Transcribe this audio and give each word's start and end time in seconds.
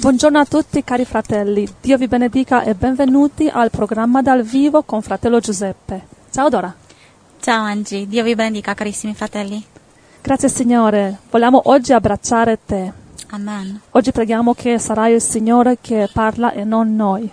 Buongiorno 0.00 0.38
a 0.38 0.44
tutti 0.44 0.84
cari 0.84 1.04
fratelli, 1.04 1.66
Dio 1.80 1.96
vi 1.96 2.06
benedica 2.06 2.62
e 2.62 2.76
benvenuti 2.76 3.48
al 3.48 3.70
programma 3.70 4.22
dal 4.22 4.44
vivo 4.44 4.84
con 4.84 5.02
fratello 5.02 5.40
Giuseppe. 5.40 6.06
Ciao 6.30 6.48
Dora. 6.48 6.72
Ciao 7.40 7.64
Angie, 7.64 8.06
Dio 8.06 8.22
vi 8.22 8.36
benedica 8.36 8.74
carissimi 8.74 9.12
fratelli. 9.12 9.60
Grazie 10.22 10.48
Signore, 10.48 11.18
vogliamo 11.28 11.62
oggi 11.64 11.92
abbracciare 11.92 12.60
te. 12.64 12.92
Amen. 13.30 13.80
Oggi 13.90 14.12
preghiamo 14.12 14.54
che 14.54 14.78
sarà 14.78 15.08
il 15.08 15.20
Signore 15.20 15.78
che 15.80 16.08
parla 16.12 16.52
e 16.52 16.62
non 16.62 16.94
noi. 16.94 17.28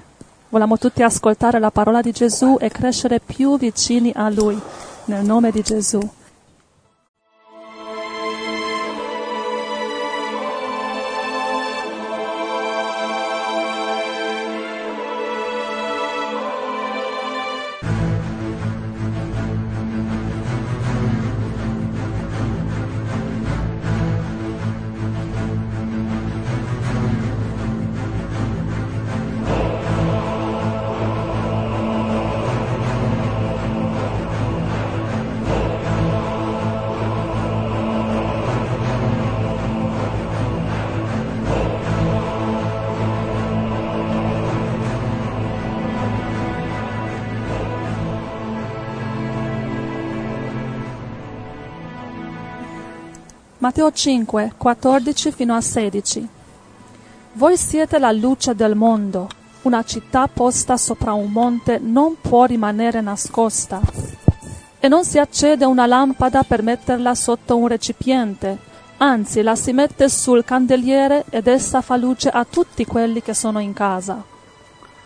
Vogliamo 0.50 0.80
tutti 0.80 1.04
ascoltare 1.04 1.60
la 1.60 1.70
parola 1.70 2.02
di 2.02 2.12
Gesù 2.12 2.58
e 2.60 2.70
crescere 2.70 3.20
più 3.20 3.60
vicini 3.60 4.12
a 4.16 4.28
Lui, 4.30 4.60
nel 5.06 5.24
nome 5.24 5.52
di 5.52 5.62
Gesù. 5.62 6.00
Matteo 53.66 53.92
5, 53.92 54.54
14 54.58 55.32
fino 55.32 55.56
a 55.56 55.60
16. 55.60 56.30
Voi 57.32 57.58
siete 57.58 57.98
la 57.98 58.12
luce 58.12 58.54
del 58.54 58.76
mondo. 58.76 59.28
Una 59.64 59.82
città 59.82 60.28
posta 60.28 60.78
sopra 60.78 61.14
un 61.14 61.32
monte 61.32 61.80
non 61.80 62.16
può 62.22 62.46
rimanere 62.46 63.02
nascosta. 63.02 63.82
E 64.80 64.88
non 64.88 65.04
si 65.04 65.18
accende 65.18 65.66
una 65.66 65.88
lampada 65.88 66.44
per 66.44 66.62
metterla 66.62 67.16
sotto 67.16 67.58
un 67.58 67.68
recipiente, 67.68 68.56
anzi 68.98 69.42
la 69.42 69.56
si 69.56 69.74
mette 69.74 70.10
sul 70.10 70.46
candeliere 70.46 71.26
ed 71.32 71.48
essa 71.48 71.82
fa 71.82 71.96
luce 71.98 72.30
a 72.30 72.46
tutti 72.48 72.86
quelli 72.86 73.24
che 73.24 73.34
sono 73.34 73.58
in 73.58 73.74
casa. 73.74 74.22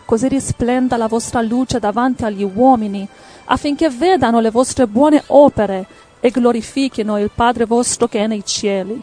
Così 0.04 0.28
risplenda 0.28 0.98
la 0.98 1.08
vostra 1.08 1.40
luce 1.40 1.78
davanti 1.78 2.24
agli 2.24 2.42
uomini, 2.42 3.08
affinché 3.46 3.88
vedano 3.88 4.38
le 4.38 4.50
vostre 4.50 4.86
buone 4.86 5.22
opere 5.28 5.86
e 6.20 6.30
glorifichino 6.30 7.18
il 7.18 7.30
Padre 7.34 7.64
vostro 7.64 8.06
che 8.06 8.20
è 8.20 8.26
nei 8.26 8.44
cieli. 8.44 9.02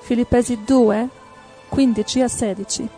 Filippesi 0.00 0.60
2, 0.64 1.08
15 1.68 2.20
e 2.20 2.28
16. 2.28 2.88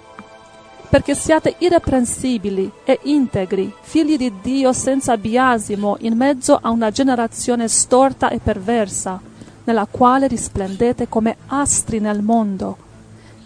Perché 0.91 1.15
siate 1.15 1.55
irreprensibili 1.59 2.71
e 2.85 2.99
integri, 3.05 3.73
figli 3.81 4.17
di 4.17 4.33
Dio 4.41 4.73
senza 4.73 5.17
biasimo, 5.17 5.97
in 6.01 6.17
mezzo 6.17 6.59
a 6.61 6.71
una 6.71 6.91
generazione 6.91 7.69
storta 7.69 8.29
e 8.29 8.39
perversa, 8.39 9.21
nella 9.65 9.87
quale 9.91 10.27
risplendete 10.27 11.09
come 11.09 11.37
astri 11.47 12.01
nel 12.01 12.23
mondo, 12.23 12.77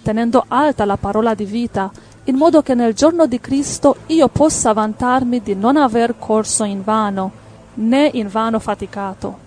tenendo 0.02 0.44
alta 0.48 0.84
la 0.84 0.96
parola 0.96 1.34
di 1.34 1.44
vita, 1.44 1.90
in 2.24 2.36
modo 2.36 2.62
che 2.62 2.74
nel 2.74 2.94
giorno 2.94 3.26
di 3.26 3.38
Cristo 3.40 3.96
io 4.06 4.28
possa 4.28 4.72
vantarmi 4.72 5.42
di 5.42 5.54
non 5.54 5.76
aver 5.76 6.16
corso 6.18 6.64
in 6.64 6.82
vano, 6.82 7.42
né 7.74 8.10
in 8.14 8.28
vano 8.28 8.58
faticato. 8.58 9.38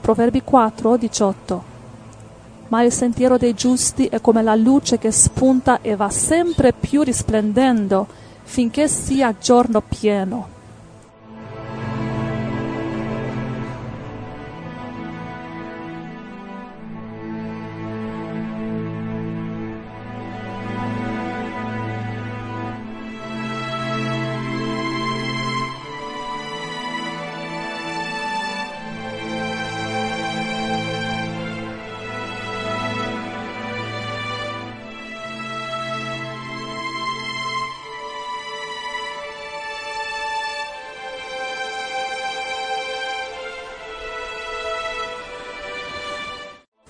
Proverbi 0.00 0.42
4, 0.42 0.96
18. 0.96 1.74
Ma 2.68 2.82
il 2.82 2.92
sentiero 2.92 3.36
dei 3.36 3.54
giusti 3.54 4.06
è 4.06 4.20
come 4.20 4.42
la 4.42 4.54
luce 4.54 4.98
che 4.98 5.10
spunta 5.10 5.80
e 5.80 5.96
va 5.96 6.10
sempre 6.10 6.72
più 6.72 7.02
risplendendo 7.02 8.06
finché 8.42 8.88
sia 8.88 9.34
giorno 9.38 9.80
pieno. 9.80 10.55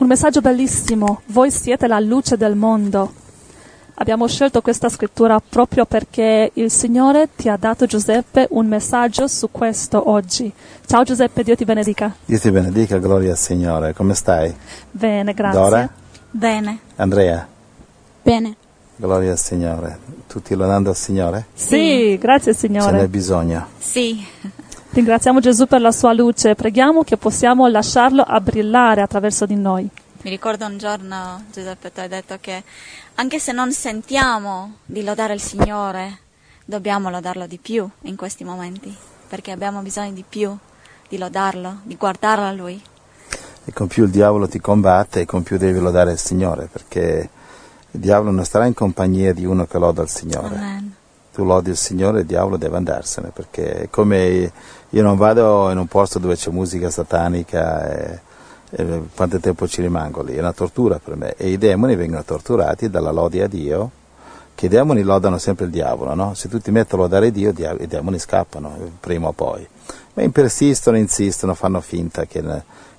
Un 0.06 0.12
messaggio 0.12 0.40
bellissimo, 0.40 1.22
voi 1.30 1.50
siete 1.50 1.88
la 1.88 1.98
luce 1.98 2.36
del 2.36 2.54
mondo. 2.54 3.12
Abbiamo 3.94 4.28
scelto 4.28 4.60
questa 4.60 4.88
scrittura 4.88 5.40
proprio 5.40 5.84
perché 5.84 6.52
il 6.54 6.70
Signore 6.70 7.30
ti 7.34 7.48
ha 7.48 7.56
dato 7.56 7.86
Giuseppe 7.86 8.46
un 8.50 8.68
messaggio 8.68 9.26
su 9.26 9.48
questo 9.50 10.08
oggi. 10.08 10.52
Ciao 10.86 11.02
Giuseppe, 11.02 11.42
Dio 11.42 11.56
ti 11.56 11.64
benedica. 11.64 12.14
Dio 12.24 12.38
ti 12.38 12.52
benedica, 12.52 12.98
gloria 12.98 13.32
al 13.32 13.36
Signore. 13.36 13.94
Come 13.94 14.14
stai? 14.14 14.54
Bene, 14.92 15.34
grazie. 15.34 15.60
Dora? 15.60 15.90
Bene. 16.30 16.78
Andrea? 16.94 17.44
Bene. 18.22 18.56
Gloria 18.94 19.32
al 19.32 19.38
Signore. 19.38 19.98
Tutti 20.28 20.54
lodando 20.54 20.90
al 20.90 20.96
Signore? 20.96 21.46
Sì, 21.52 22.16
grazie 22.16 22.54
Ce 22.54 22.68
n'è 22.68 22.80
Signore. 22.80 23.08
bisogno. 23.08 23.66
Sì. 23.78 24.24
Ringraziamo 24.96 25.40
Gesù 25.40 25.66
per 25.66 25.82
la 25.82 25.92
sua 25.92 26.14
luce. 26.14 26.54
Preghiamo 26.54 27.04
che 27.04 27.18
possiamo 27.18 27.66
lasciarlo 27.66 28.22
a 28.22 28.40
brillare 28.40 29.02
attraverso 29.02 29.44
di 29.44 29.54
noi. 29.54 29.86
Mi 30.22 30.30
ricordo 30.30 30.64
un 30.64 30.78
giorno, 30.78 31.44
Giuseppe, 31.52 31.92
tu 31.92 32.00
hai 32.00 32.08
detto 32.08 32.38
che 32.40 32.64
anche 33.16 33.38
se 33.38 33.52
non 33.52 33.72
sentiamo 33.72 34.76
di 34.86 35.04
lodare 35.04 35.34
il 35.34 35.42
Signore, 35.42 36.20
dobbiamo 36.64 37.10
lodarlo 37.10 37.46
di 37.46 37.58
più 37.58 37.86
in 38.04 38.16
questi 38.16 38.42
momenti, 38.42 38.96
perché 39.28 39.50
abbiamo 39.50 39.82
bisogno 39.82 40.12
di 40.12 40.24
più 40.26 40.56
di 41.10 41.18
lodarlo, 41.18 41.80
di 41.82 41.96
guardarlo 41.96 42.46
a 42.46 42.52
Lui. 42.52 42.82
E 43.66 43.72
con 43.74 43.88
più 43.88 44.04
il 44.04 44.10
diavolo 44.10 44.48
ti 44.48 44.60
combatte, 44.60 45.20
e 45.20 45.26
con 45.26 45.42
più 45.42 45.58
devi 45.58 45.78
lodare 45.78 46.12
il 46.12 46.18
Signore, 46.18 46.70
perché 46.72 47.28
il 47.90 48.00
diavolo 48.00 48.30
non 48.30 48.46
starà 48.46 48.64
in 48.64 48.72
compagnia 48.72 49.34
di 49.34 49.44
uno 49.44 49.66
che 49.66 49.76
loda 49.76 50.00
il 50.00 50.08
Signore. 50.08 50.54
Amen. 50.54 50.95
Tu 51.36 51.44
lodi 51.44 51.68
il 51.68 51.76
Signore, 51.76 52.20
il 52.20 52.24
diavolo 52.24 52.56
deve 52.56 52.78
andarsene, 52.78 53.28
perché 53.28 53.88
come 53.90 54.50
io 54.88 55.02
non 55.02 55.18
vado 55.18 55.70
in 55.70 55.76
un 55.76 55.86
posto 55.86 56.18
dove 56.18 56.34
c'è 56.34 56.50
musica 56.50 56.88
satanica 56.88 57.90
e, 57.90 58.20
e 58.70 59.02
quanto 59.14 59.38
tempo 59.38 59.68
ci 59.68 59.82
rimango 59.82 60.22
lì, 60.22 60.34
è 60.34 60.38
una 60.38 60.54
tortura 60.54 60.98
per 60.98 61.14
me. 61.14 61.34
E 61.36 61.50
i 61.50 61.58
demoni 61.58 61.94
vengono 61.94 62.24
torturati 62.24 62.88
dalla 62.88 63.10
lode 63.10 63.42
a 63.42 63.48
Dio, 63.48 63.90
che 64.54 64.64
i 64.64 64.68
demoni 64.70 65.02
lodano 65.02 65.36
sempre 65.36 65.66
il 65.66 65.72
diavolo, 65.72 66.14
no? 66.14 66.32
Se 66.32 66.48
tu 66.48 66.58
ti 66.58 66.70
metti 66.70 66.94
a 66.94 66.96
lodare 66.96 67.30
Dio, 67.30 67.50
i 67.50 67.86
demoni 67.86 68.18
scappano, 68.18 68.74
prima 68.98 69.28
o 69.28 69.32
poi. 69.32 69.68
Ma 70.14 70.26
persistono, 70.30 70.96
insistono, 70.96 71.52
fanno 71.52 71.82
finta 71.82 72.24
che, 72.24 72.42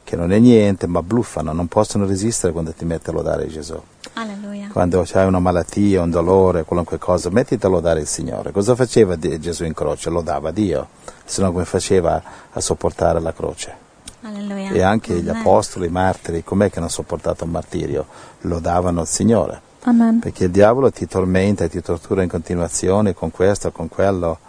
che 0.07 0.15
non 0.15 0.31
è 0.31 0.39
niente, 0.39 0.87
ma 0.87 1.03
bluffano, 1.03 1.51
non 1.51 1.67
possono 1.67 2.05
resistere 2.05 2.53
quando 2.53 2.71
ti 2.71 2.85
metti 2.85 3.09
a 3.09 3.11
lodare 3.11 3.45
Gesù. 3.47 3.77
Alleluia. 4.13 4.69
Quando 4.71 5.03
c'hai 5.05 5.27
una 5.27 5.39
malattia, 5.39 6.01
un 6.01 6.09
dolore, 6.09 6.63
qualunque 6.63 6.97
cosa, 6.97 7.29
mettiti 7.29 7.65
a 7.65 7.67
lodare 7.67 7.99
il 7.99 8.07
Signore. 8.07 8.53
Cosa 8.53 8.73
faceva 8.73 9.19
Gesù 9.19 9.65
in 9.65 9.73
croce? 9.73 10.09
Lodava 10.09 10.51
Dio, 10.51 10.87
se 11.25 11.41
no 11.41 11.51
come 11.51 11.65
faceva 11.65 12.23
a 12.49 12.61
sopportare 12.61 13.19
la 13.19 13.33
croce? 13.33 13.75
Alleluia. 14.21 14.71
E 14.71 14.81
anche 14.81 15.13
gli 15.15 15.27
Amen. 15.27 15.41
apostoli, 15.41 15.87
i 15.87 15.89
martiri, 15.89 16.41
com'è 16.41 16.69
che 16.69 16.79
hanno 16.79 16.87
sopportato 16.87 17.43
il 17.43 17.49
martirio? 17.49 18.05
Lodavano 18.43 19.01
il 19.01 19.07
Signore. 19.07 19.59
Amen. 19.81 20.19
Perché 20.19 20.45
il 20.45 20.51
diavolo 20.51 20.89
ti 20.89 21.05
tormenta 21.05 21.65
e 21.65 21.69
ti 21.69 21.81
tortura 21.81 22.23
in 22.23 22.29
continuazione 22.29 23.13
con 23.13 23.29
questo, 23.29 23.73
con 23.73 23.89
quello, 23.89 24.39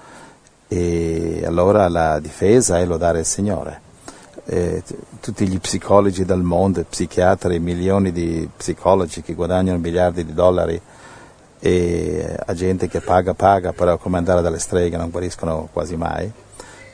e 0.68 1.42
allora 1.44 1.88
la 1.88 2.20
difesa 2.20 2.78
è 2.78 2.86
lodare 2.86 3.18
il 3.18 3.26
Signore. 3.26 3.86
Eh, 4.50 4.82
t- 4.82 4.96
tutti 5.20 5.46
gli 5.46 5.60
psicologi 5.60 6.24
del 6.24 6.40
mondo, 6.40 6.82
psichiatri, 6.82 7.58
milioni 7.58 8.12
di 8.12 8.48
psicologi 8.56 9.20
che 9.20 9.34
guadagnano 9.34 9.76
miliardi 9.76 10.24
di 10.24 10.32
dollari 10.32 10.80
e 11.60 12.36
a 12.46 12.54
gente 12.54 12.88
che 12.88 13.00
paga, 13.00 13.34
paga, 13.34 13.72
però 13.72 13.98
come 13.98 14.16
andare 14.16 14.40
dalle 14.40 14.58
streghe 14.58 14.96
non 14.96 15.10
guariscono 15.10 15.68
quasi 15.70 15.96
mai. 15.96 16.32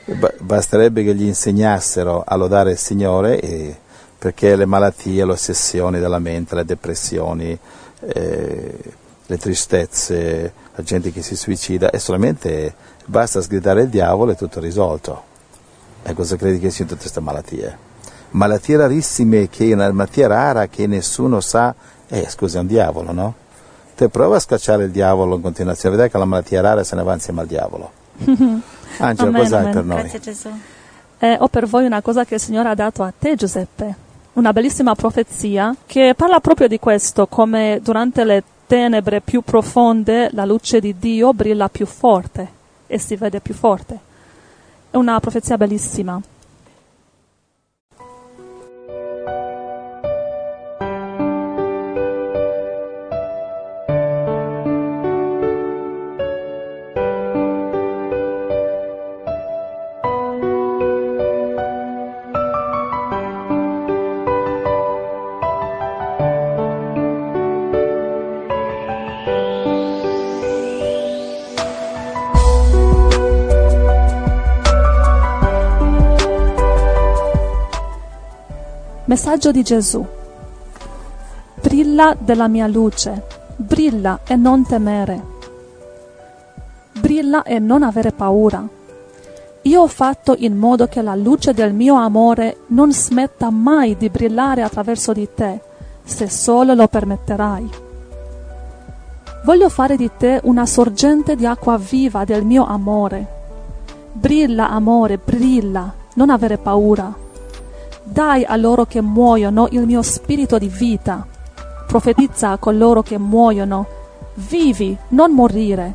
Ba- 0.05 0.33
basterebbe 0.39 1.03
che 1.03 1.15
gli 1.15 1.23
insegnassero 1.23 2.23
a 2.25 2.35
lodare 2.35 2.71
il 2.71 2.77
Signore 2.77 3.39
e 3.39 3.75
perché 4.17 4.55
le 4.57 4.65
malattie, 4.65 5.23
le 5.25 5.31
ossessioni 5.31 5.99
della 5.99 6.19
mente, 6.19 6.55
le 6.55 6.65
depressioni, 6.65 7.57
eh, 7.99 8.77
le 9.25 9.37
tristezze, 9.37 10.53
la 10.75 10.83
gente 10.83 11.11
che 11.11 11.21
si 11.21 11.35
suicida, 11.35 11.89
è 11.89 11.99
solamente 11.99 12.73
basta 13.05 13.41
sgridare 13.41 13.83
il 13.83 13.89
diavolo 13.89 14.31
e 14.31 14.35
tutto 14.35 14.59
risolto. 14.59 15.33
E 16.07 16.13
cosa 16.13 16.35
credi 16.35 16.59
che 16.59 16.69
siano 16.69 16.91
tutte 16.91 17.01
queste 17.01 17.19
malattie? 17.19 17.77
Malattie 18.31 18.77
rarissime, 18.77 19.49
che 19.49 19.73
una 19.73 19.91
malattia 19.91 20.27
rara 20.27 20.67
che 20.67 20.85
nessuno 20.85 21.41
sa, 21.41 21.73
eh 22.07 22.29
scusa 22.29 22.59
è 22.59 22.61
un 22.61 22.67
diavolo, 22.67 23.11
no? 23.11 23.33
Te 23.95 24.09
prova 24.09 24.35
a 24.35 24.39
scacciare 24.39 24.83
il 24.83 24.91
diavolo 24.91 25.35
in 25.35 25.41
continuazione, 25.41 25.95
vedrai 25.95 26.11
che 26.11 26.19
la 26.19 26.25
malattia 26.25 26.61
rara 26.61 26.83
se 26.83 26.95
ne 26.95 27.01
va 27.01 27.13
insieme 27.13 27.41
al 27.41 27.47
diavolo. 27.47 27.91
Angela, 28.97 29.29
Amen, 29.29 29.41
cos'hai 29.41 29.59
amen. 29.61 29.73
per 29.73 29.83
noi? 29.83 29.99
Grazie 30.01 30.19
Gesù. 30.19 30.49
Eh, 31.17 31.37
ho 31.39 31.47
per 31.47 31.65
voi 31.65 31.85
una 31.85 32.01
cosa 32.03 32.23
che 32.23 32.35
il 32.35 32.39
Signore 32.39 32.69
ha 32.69 32.75
dato 32.75 33.01
a 33.01 33.11
te, 33.17 33.35
Giuseppe. 33.35 33.95
Una 34.33 34.53
bellissima 34.53 34.93
profezia 34.93 35.75
che 35.87 36.13
parla 36.15 36.39
proprio 36.39 36.67
di 36.67 36.77
questo, 36.77 37.25
come 37.25 37.79
durante 37.81 38.23
le 38.25 38.43
tenebre 38.67 39.21
più 39.21 39.41
profonde 39.41 40.29
la 40.33 40.45
luce 40.45 40.79
di 40.79 40.95
Dio 40.99 41.33
brilla 41.33 41.67
più 41.67 41.87
forte 41.87 42.47
e 42.85 42.99
si 42.99 43.15
vede 43.15 43.39
più 43.39 43.55
forte. 43.55 44.04
Una 44.95 45.19
profezia 45.19 45.57
bellissima. 45.57 46.21
Messaggio 79.07 79.51
di 79.51 79.61
Gesù. 79.61 80.03
Brilla 81.61 82.15
della 82.17 82.47
mia 82.47 82.65
luce, 82.65 83.23
brilla 83.55 84.21
e 84.25 84.35
non 84.35 84.65
temere. 84.65 85.23
Brilla 86.99 87.43
e 87.43 87.59
non 87.59 87.83
avere 87.83 88.11
paura. 88.11 88.67
Io 89.61 89.81
ho 89.81 89.87
fatto 89.87 90.33
in 90.39 90.57
modo 90.57 90.87
che 90.87 91.03
la 91.03 91.13
luce 91.13 91.53
del 91.53 91.71
mio 91.71 91.93
amore 91.93 92.57
non 92.67 92.91
smetta 92.91 93.51
mai 93.51 93.95
di 93.95 94.09
brillare 94.09 94.63
attraverso 94.63 95.13
di 95.13 95.29
te, 95.35 95.61
se 96.03 96.27
solo 96.27 96.73
lo 96.73 96.87
permetterai. 96.87 97.69
Voglio 99.43 99.69
fare 99.69 99.97
di 99.97 100.09
te 100.17 100.39
una 100.45 100.65
sorgente 100.65 101.35
di 101.35 101.45
acqua 101.45 101.77
viva 101.77 102.23
del 102.23 102.43
mio 102.43 102.65
amore. 102.65 103.27
Brilla, 104.13 104.69
amore, 104.69 105.19
brilla, 105.23 105.93
non 106.15 106.31
avere 106.31 106.57
paura. 106.57 107.24
Dai 108.07 108.43
a 108.43 108.55
loro 108.55 108.85
che 108.85 109.01
muoiono 109.01 109.67
il 109.71 109.87
mio 109.87 110.03
spirito 110.03 110.59
di 110.59 110.67
vita. 110.67 111.25
Profetizza 111.87 112.51
a 112.51 112.57
coloro 112.57 113.01
che 113.01 113.17
muoiono. 113.17 113.87
Vivi, 114.35 114.95
non 115.09 115.31
morire, 115.31 115.91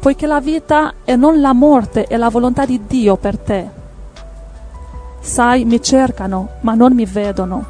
poiché 0.00 0.26
la 0.26 0.40
vita 0.40 0.94
e 1.04 1.14
non 1.14 1.40
la 1.40 1.52
morte 1.52 2.06
è 2.06 2.16
la 2.16 2.30
volontà 2.30 2.66
di 2.66 2.82
Dio 2.88 3.16
per 3.16 3.38
te. 3.38 3.68
Sai, 5.20 5.64
mi 5.64 5.80
cercano, 5.80 6.48
ma 6.62 6.74
non 6.74 6.92
mi 6.94 7.04
vedono. 7.04 7.64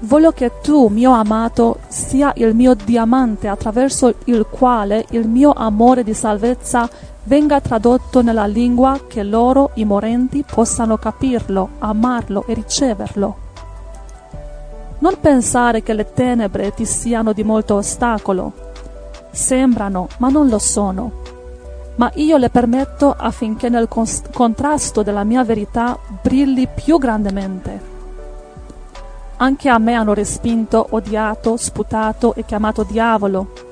Voglio 0.00 0.32
che 0.32 0.60
tu, 0.62 0.88
mio 0.88 1.12
amato, 1.12 1.80
sia 1.88 2.32
il 2.36 2.54
mio 2.54 2.72
diamante 2.72 3.48
attraverso 3.48 4.14
il 4.24 4.46
quale 4.48 5.04
il 5.10 5.28
mio 5.28 5.52
amore 5.52 6.02
di 6.02 6.14
salvezza 6.14 6.88
venga 7.24 7.60
tradotto 7.60 8.22
nella 8.22 8.46
lingua 8.46 9.00
che 9.06 9.22
loro, 9.22 9.70
i 9.74 9.84
morenti, 9.84 10.44
possano 10.44 10.96
capirlo, 10.96 11.70
amarlo 11.78 12.44
e 12.46 12.54
riceverlo. 12.54 13.36
Non 14.98 15.18
pensare 15.20 15.82
che 15.82 15.94
le 15.94 16.12
tenebre 16.12 16.72
ti 16.74 16.84
siano 16.84 17.32
di 17.32 17.42
molto 17.42 17.76
ostacolo. 17.76 18.52
Sembrano, 19.30 20.08
ma 20.18 20.28
non 20.28 20.48
lo 20.48 20.58
sono. 20.58 21.12
Ma 21.96 22.10
io 22.14 22.36
le 22.36 22.50
permetto 22.50 23.14
affinché 23.16 23.68
nel 23.68 23.88
cons- 23.88 24.22
contrasto 24.32 25.02
della 25.02 25.24
mia 25.24 25.44
verità 25.44 25.98
brilli 26.22 26.68
più 26.68 26.98
grandemente. 26.98 27.88
Anche 29.36 29.68
a 29.70 29.78
me 29.78 29.94
hanno 29.94 30.12
respinto, 30.12 30.86
odiato, 30.90 31.56
sputato 31.56 32.34
e 32.34 32.44
chiamato 32.44 32.82
diavolo. 32.82 33.69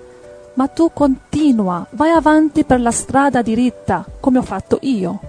Ma 0.59 0.67
tu 0.67 0.91
continua, 0.93 1.87
vai 1.91 2.11
avanti 2.11 2.65
per 2.65 2.81
la 2.81 2.91
strada 2.91 3.43
diritta, 3.43 4.05
come 4.19 4.39
ho 4.39 4.43
fatto 4.43 4.79
io. 4.83 5.21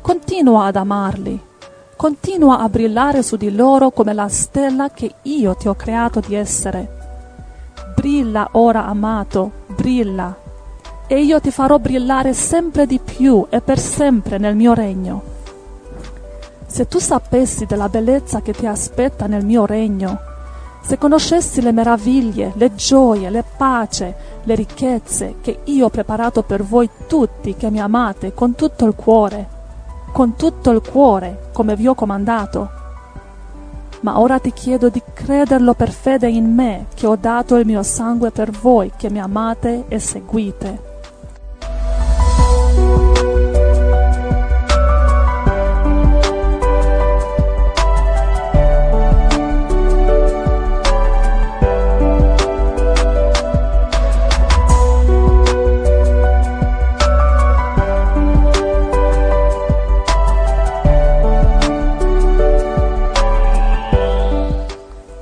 Continua 0.00 0.64
ad 0.64 0.74
amarli. 0.74 1.40
Continua 1.94 2.58
a 2.58 2.68
brillare 2.68 3.22
su 3.22 3.36
di 3.36 3.54
loro 3.54 3.92
come 3.92 4.12
la 4.12 4.26
stella 4.26 4.90
che 4.90 5.14
io 5.22 5.54
ti 5.54 5.68
ho 5.68 5.76
creato 5.76 6.18
di 6.18 6.34
essere. 6.34 6.96
Brilla 7.94 8.48
ora, 8.54 8.86
amato, 8.86 9.52
brilla. 9.68 10.34
E 11.06 11.22
io 11.22 11.40
ti 11.40 11.52
farò 11.52 11.78
brillare 11.78 12.34
sempre 12.34 12.86
di 12.86 12.98
più 12.98 13.46
e 13.48 13.60
per 13.60 13.78
sempre 13.78 14.36
nel 14.38 14.56
mio 14.56 14.74
regno. 14.74 15.22
Se 16.66 16.88
tu 16.88 16.98
sapessi 16.98 17.66
della 17.66 17.88
bellezza 17.88 18.42
che 18.42 18.52
ti 18.52 18.66
aspetta 18.66 19.28
nel 19.28 19.44
mio 19.44 19.64
regno, 19.64 20.34
se 20.86 20.98
conoscessi 20.98 21.62
le 21.62 21.72
meraviglie, 21.72 22.52
le 22.54 22.74
gioie, 22.76 23.28
le 23.28 23.42
pace, 23.56 24.35
le 24.46 24.54
ricchezze 24.54 25.36
che 25.40 25.60
io 25.64 25.86
ho 25.86 25.90
preparato 25.90 26.42
per 26.42 26.62
voi 26.62 26.88
tutti 27.08 27.56
che 27.56 27.68
mi 27.68 27.80
amate 27.80 28.32
con 28.32 28.54
tutto 28.54 28.86
il 28.86 28.94
cuore, 28.94 29.48
con 30.12 30.36
tutto 30.36 30.70
il 30.70 30.80
cuore, 30.80 31.48
come 31.52 31.74
vi 31.74 31.88
ho 31.88 31.94
comandato. 31.94 32.70
Ma 34.00 34.20
ora 34.20 34.38
ti 34.38 34.52
chiedo 34.52 34.88
di 34.88 35.02
crederlo 35.12 35.74
per 35.74 35.90
fede 35.90 36.28
in 36.28 36.54
me, 36.54 36.86
che 36.94 37.06
ho 37.06 37.16
dato 37.16 37.56
il 37.56 37.66
mio 37.66 37.82
sangue 37.82 38.30
per 38.30 38.50
voi 38.50 38.92
che 38.96 39.10
mi 39.10 39.20
amate 39.20 39.86
e 39.88 39.98
seguite. 39.98 40.95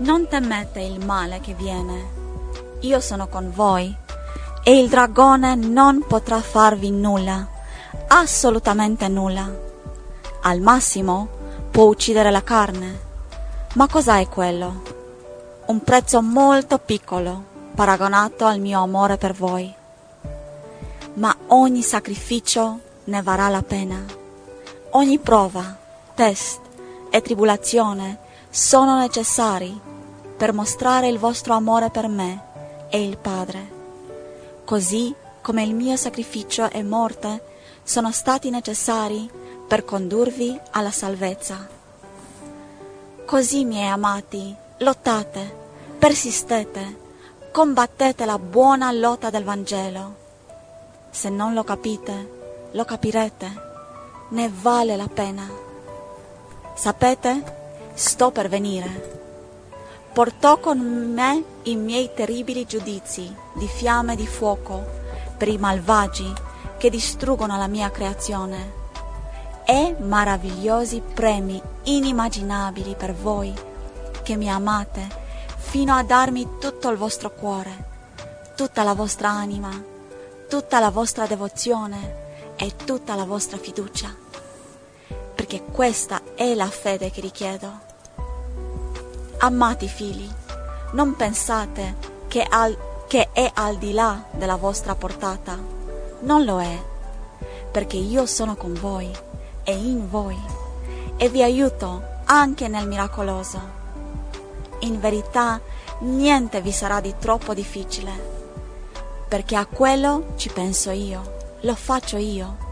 Non 0.04 0.28
temete 0.28 0.80
il 0.80 1.02
male 1.02 1.40
che 1.40 1.54
viene. 1.54 2.10
Io 2.80 3.00
sono 3.00 3.26
con 3.26 3.50
voi 3.50 3.96
e 4.62 4.78
il 4.78 4.90
dragone 4.90 5.54
non 5.54 6.04
potrà 6.06 6.42
farvi 6.42 6.90
nulla, 6.90 7.48
assolutamente 8.08 9.08
nulla. 9.08 9.50
Al 10.42 10.60
massimo 10.60 11.26
può 11.70 11.84
uccidere 11.84 12.30
la 12.30 12.42
carne. 12.42 13.00
Ma 13.76 13.88
cos'è 13.88 14.28
quello? 14.28 14.82
Un 15.66 15.82
prezzo 15.82 16.20
molto 16.20 16.76
piccolo 16.76 17.42
paragonato 17.74 18.44
al 18.44 18.60
mio 18.60 18.82
amore 18.82 19.16
per 19.16 19.32
voi. 19.32 19.72
Ma 21.14 21.34
ogni 21.46 21.80
sacrificio 21.80 22.78
ne 23.04 23.22
varrà 23.22 23.48
la 23.48 23.62
pena. 23.62 24.04
Ogni 24.90 25.18
prova, 25.18 25.78
test 26.14 26.60
e 27.08 27.22
tribolazione 27.22 28.18
sono 28.50 28.98
necessari 28.98 29.92
per 30.36 30.52
mostrare 30.52 31.08
il 31.08 31.18
vostro 31.18 31.54
amore 31.54 31.90
per 31.90 32.08
me 32.08 32.42
e 32.88 33.02
il 33.02 33.16
Padre, 33.16 33.72
così 34.64 35.14
come 35.40 35.62
il 35.62 35.74
mio 35.74 35.96
sacrificio 35.96 36.70
e 36.70 36.82
morte 36.82 37.52
sono 37.82 38.10
stati 38.12 38.50
necessari 38.50 39.28
per 39.66 39.84
condurvi 39.84 40.58
alla 40.70 40.90
salvezza. 40.90 41.68
Così, 43.26 43.64
miei 43.64 43.88
amati, 43.88 44.54
lottate, 44.78 45.54
persistete, 45.98 46.98
combattete 47.52 48.24
la 48.24 48.38
buona 48.38 48.90
lotta 48.92 49.30
del 49.30 49.44
Vangelo. 49.44 50.16
Se 51.10 51.28
non 51.28 51.54
lo 51.54 51.62
capite, 51.62 52.68
lo 52.72 52.84
capirete, 52.84 53.52
ne 54.30 54.50
vale 54.52 54.96
la 54.96 55.08
pena. 55.08 55.48
Sapete? 56.74 57.62
sto 57.94 58.32
per 58.32 58.48
venire. 58.48 59.23
Portò 60.14 60.58
con 60.58 60.78
me 60.78 61.44
i 61.64 61.74
miei 61.74 62.10
terribili 62.14 62.64
giudizi 62.66 63.34
di 63.54 63.66
fiamme 63.66 64.14
di 64.14 64.26
fuoco 64.26 64.82
per 65.36 65.48
i 65.48 65.58
malvagi 65.58 66.32
che 66.78 66.88
distruggono 66.88 67.58
la 67.58 67.66
mia 67.66 67.90
creazione. 67.90 68.82
e 69.64 69.96
meravigliosi 69.98 71.00
premi 71.00 71.60
inimmaginabili 71.84 72.94
per 72.94 73.14
voi 73.14 73.52
che 74.22 74.36
mi 74.36 74.50
amate 74.50 75.08
fino 75.56 75.94
a 75.94 76.02
darmi 76.02 76.58
tutto 76.60 76.90
il 76.90 76.98
vostro 76.98 77.32
cuore, 77.32 77.92
tutta 78.56 78.82
la 78.82 78.92
vostra 78.92 79.30
anima, 79.30 79.70
tutta 80.48 80.78
la 80.78 80.90
vostra 80.90 81.26
devozione 81.26 82.52
e 82.56 82.76
tutta 82.76 83.14
la 83.14 83.24
vostra 83.24 83.56
fiducia, 83.56 84.14
perché 85.34 85.62
questa 85.62 86.20
è 86.34 86.54
la 86.54 86.68
fede 86.68 87.10
che 87.10 87.20
richiedo. 87.20 87.92
Amati 89.38 89.88
figli, 89.88 90.28
non 90.92 91.16
pensate 91.16 91.96
che, 92.28 92.46
al, 92.48 92.76
che 93.06 93.30
è 93.32 93.50
al 93.54 93.76
di 93.76 93.92
là 93.92 94.24
della 94.30 94.56
vostra 94.56 94.94
portata, 94.94 95.58
non 96.20 96.44
lo 96.44 96.60
è, 96.60 96.82
perché 97.70 97.96
io 97.96 98.26
sono 98.26 98.56
con 98.56 98.72
voi 98.74 99.10
e 99.64 99.72
in 99.72 100.08
voi 100.08 100.38
e 101.16 101.28
vi 101.28 101.42
aiuto 101.42 102.02
anche 102.24 102.68
nel 102.68 102.86
miracoloso. 102.86 103.60
In 104.80 105.00
verità 105.00 105.60
niente 106.00 106.60
vi 106.60 106.72
sarà 106.72 107.00
di 107.00 107.14
troppo 107.18 107.54
difficile, 107.54 108.12
perché 109.28 109.56
a 109.56 109.66
quello 109.66 110.34
ci 110.36 110.48
penso 110.48 110.90
io, 110.90 111.56
lo 111.60 111.74
faccio 111.74 112.16
io. 112.16 112.62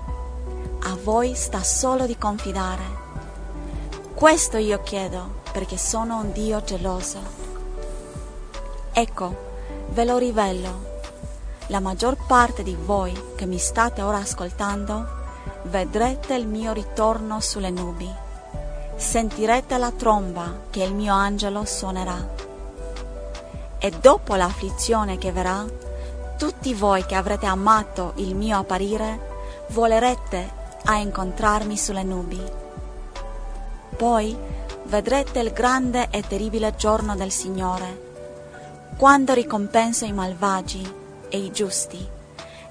A 0.84 0.96
voi 1.02 1.34
sta 1.34 1.62
solo 1.62 2.06
di 2.06 2.16
confidare. 2.16 3.00
Questo 4.14 4.56
io 4.56 4.82
chiedo 4.82 5.41
perché 5.52 5.76
sono 5.76 6.18
un 6.18 6.32
Dio 6.32 6.62
geloso. 6.62 7.20
Ecco, 8.92 9.36
ve 9.90 10.04
lo 10.04 10.18
rivelo. 10.18 10.90
La 11.68 11.80
maggior 11.80 12.16
parte 12.26 12.62
di 12.62 12.74
voi 12.74 13.18
che 13.36 13.46
mi 13.46 13.58
state 13.58 14.02
ora 14.02 14.18
ascoltando 14.18 15.20
vedrete 15.64 16.34
il 16.34 16.46
mio 16.46 16.72
ritorno 16.72 17.40
sulle 17.40 17.70
nubi, 17.70 18.10
sentirete 18.96 19.78
la 19.78 19.92
tromba 19.92 20.60
che 20.70 20.82
il 20.82 20.94
mio 20.94 21.14
angelo 21.14 21.64
suonerà. 21.64 22.28
E 23.78 23.90
dopo 24.00 24.34
l'afflizione 24.34 25.18
che 25.18 25.32
verrà, 25.32 25.64
tutti 26.36 26.74
voi 26.74 27.04
che 27.04 27.14
avrete 27.14 27.46
amato 27.46 28.12
il 28.16 28.34
mio 28.34 28.58
apparire, 28.58 29.30
volerete 29.68 30.60
a 30.84 30.96
incontrarmi 30.96 31.76
sulle 31.76 32.02
nubi. 32.02 32.40
Poi 33.96 34.36
vedrete 34.92 35.38
il 35.38 35.52
grande 35.52 36.08
e 36.10 36.20
terribile 36.20 36.74
giorno 36.76 37.16
del 37.16 37.30
Signore, 37.30 38.90
quando 38.98 39.32
ricompenso 39.32 40.04
i 40.04 40.12
malvagi 40.12 40.86
e 41.30 41.38
i 41.38 41.50
giusti 41.50 42.06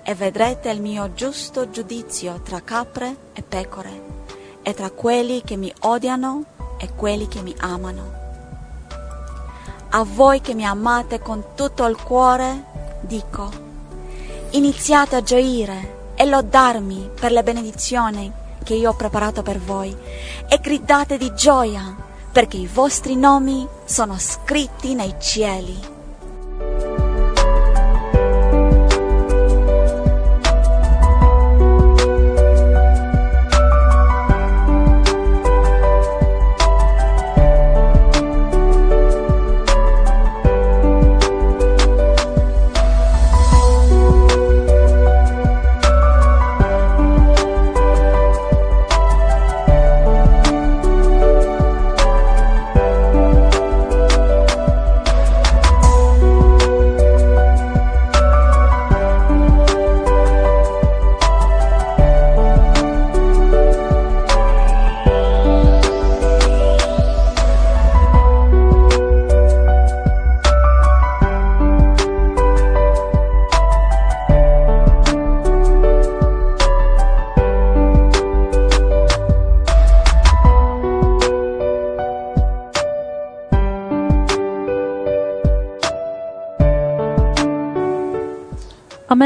e 0.03 0.13
vedrete 0.13 0.69
il 0.69 0.81
mio 0.81 1.15
giusto 1.15 1.71
giudizio 1.71 2.41
tra 2.43 2.61
capre 2.61 3.15
e 3.33 3.41
pecore, 3.41 4.01
e 4.61 4.75
tra 4.75 4.91
quelli 4.91 5.41
che 5.41 5.55
mi 5.55 5.73
odiano 5.79 6.43
e 6.77 6.93
quelli 6.93 7.27
che 7.27 7.41
mi 7.41 7.55
amano. 7.57 8.13
A 9.89 10.03
voi 10.03 10.41
che 10.41 10.53
mi 10.53 10.63
amate 10.63 11.21
con 11.21 11.55
tutto 11.55 11.87
il 11.87 11.97
cuore, 11.97 12.65
dico, 13.01 13.49
iniziate 14.51 15.15
a 15.15 15.23
gioire 15.23 16.11
e 16.13 16.25
lodarmi 16.25 17.09
per 17.19 17.31
le 17.31 17.41
benedizioni 17.41 18.31
che 18.63 18.75
io 18.75 18.91
ho 18.91 18.93
preparato 18.93 19.41
per 19.41 19.57
voi, 19.59 19.97
e 20.47 20.59
gridate 20.59 21.17
di 21.17 21.33
gioia, 21.33 22.09
perché 22.31 22.57
i 22.57 22.69
vostri 22.71 23.15
nomi 23.15 23.67
sono 23.85 24.17
scritti 24.17 24.95
nei 24.95 25.15
cieli. 25.19 25.90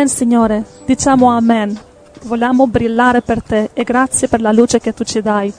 Amen, 0.06 0.18
Signore. 0.18 0.66
Diciamo 0.86 1.32
Amen. 1.32 1.76
Vogliamo 2.26 2.68
brillare 2.68 3.24
per 3.24 3.42
te 3.42 3.72
e 3.74 3.84
grazie 3.84 4.28
per 4.28 4.40
la 4.40 4.52
luce 4.52 4.80
che 4.80 4.94
tu 4.94 5.04
ci 5.04 5.20
dai. 5.20 5.52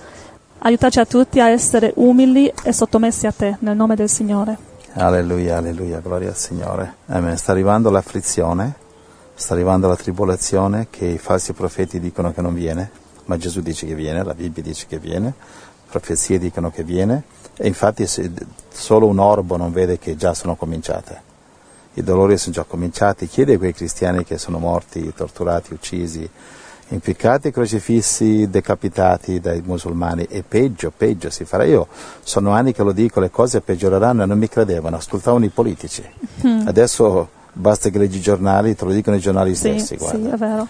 Aiutaci 0.58 1.00
a 1.00 1.04
tutti 1.04 1.40
a 1.40 1.48
essere 1.48 1.92
umili 1.96 2.52
e 2.62 2.72
sottomessi 2.72 3.26
a 3.26 3.32
te, 3.32 3.56
nel 3.58 3.74
nome 3.74 3.96
del 3.96 4.08
Signore. 4.08 4.56
Alleluia, 4.92 5.56
alleluia, 5.56 5.98
gloria 5.98 6.28
al 6.28 6.36
Signore. 6.36 6.94
Amen. 7.06 7.36
Sta 7.36 7.50
arrivando 7.50 7.90
l'afflizione, 7.90 8.74
sta 9.34 9.54
arrivando 9.54 9.88
la 9.88 9.96
tribolazione 9.96 10.86
che 10.90 11.06
i 11.06 11.18
falsi 11.18 11.52
profeti 11.52 11.98
dicono 11.98 12.32
che 12.32 12.40
non 12.40 12.54
viene, 12.54 12.88
ma 13.24 13.36
Gesù 13.36 13.60
dice 13.62 13.84
che 13.84 13.96
viene, 13.96 14.22
la 14.22 14.34
Bibbia 14.34 14.62
dice 14.62 14.86
che 14.86 15.00
viene, 15.00 15.34
profezie 15.90 16.38
dicono 16.38 16.70
che 16.70 16.84
viene 16.84 17.24
e 17.56 17.66
infatti 17.66 18.06
solo 18.68 19.06
un 19.08 19.18
orbo 19.18 19.56
non 19.56 19.72
vede 19.72 19.98
che 19.98 20.14
già 20.14 20.34
sono 20.34 20.54
cominciate 20.54 21.25
i 21.98 22.02
dolori 22.02 22.36
sono 22.36 22.54
già 22.54 22.64
cominciati, 22.64 23.26
chiede 23.26 23.54
a 23.54 23.58
quei 23.58 23.72
cristiani 23.72 24.22
che 24.22 24.36
sono 24.36 24.58
morti, 24.58 25.14
torturati, 25.14 25.72
uccisi, 25.72 26.28
impiccati, 26.88 27.50
crocifissi, 27.50 28.50
decapitati 28.50 29.40
dai 29.40 29.62
musulmani 29.64 30.24
e 30.24 30.42
peggio, 30.46 30.92
peggio 30.94 31.30
si 31.30 31.46
farà. 31.46 31.64
Io 31.64 31.86
sono 32.22 32.50
anni 32.50 32.72
che 32.72 32.82
lo 32.82 32.92
dico, 32.92 33.18
le 33.18 33.30
cose 33.30 33.62
peggioreranno 33.62 34.24
e 34.24 34.26
non 34.26 34.36
mi 34.36 34.46
credevano, 34.46 34.96
ascoltavano 34.96 35.46
i 35.46 35.48
politici. 35.48 36.04
Mm. 36.46 36.66
Adesso 36.66 37.28
basta 37.54 37.88
che 37.88 37.96
leggi 37.96 38.18
i 38.18 38.20
giornali, 38.20 38.76
te 38.76 38.84
lo 38.84 38.92
dicono 38.92 39.16
i 39.16 39.20
giornali 39.20 39.54
sì, 39.54 39.78
stessi. 39.78 39.96
Guarda. 39.96 40.18
Sì, 40.18 40.34
è 40.34 40.36
vero. 40.36 40.68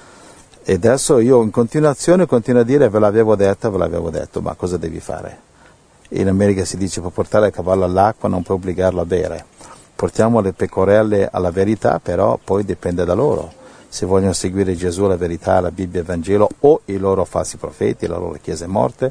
E 0.62 0.74
adesso 0.74 1.18
io 1.18 1.42
in 1.42 1.50
continuazione 1.50 2.26
continuo 2.26 2.60
a 2.60 2.64
dire 2.64 2.88
ve 2.88 3.00
l'avevo 3.00 3.34
detto, 3.34 3.68
ve 3.72 3.78
l'avevo 3.78 4.10
detto, 4.10 4.40
ma 4.40 4.54
cosa 4.54 4.76
devi 4.76 5.00
fare? 5.00 5.40
In 6.10 6.28
America 6.28 6.64
si 6.64 6.76
dice 6.76 7.00
può 7.00 7.10
portare 7.10 7.48
il 7.48 7.52
cavallo 7.52 7.82
all'acqua, 7.82 8.28
non 8.28 8.44
può 8.44 8.54
obbligarlo 8.54 9.00
a 9.00 9.04
bere 9.04 9.44
portiamo 9.96 10.40
le 10.40 10.52
pecorelle 10.52 11.28
alla 11.32 11.50
verità, 11.50 11.98
però 12.00 12.38
poi 12.42 12.64
dipende 12.64 13.04
da 13.04 13.14
loro. 13.14 13.50
Se 13.88 14.04
vogliono 14.04 14.34
seguire 14.34 14.76
Gesù, 14.76 15.06
la 15.06 15.16
verità, 15.16 15.58
la 15.60 15.70
Bibbia, 15.70 16.00
il 16.00 16.06
Vangelo 16.06 16.48
o 16.60 16.82
i 16.84 16.98
loro 16.98 17.24
falsi 17.24 17.56
profeti, 17.56 18.06
le 18.06 18.14
loro 18.14 18.38
chiese 18.40 18.66
morte, 18.66 19.10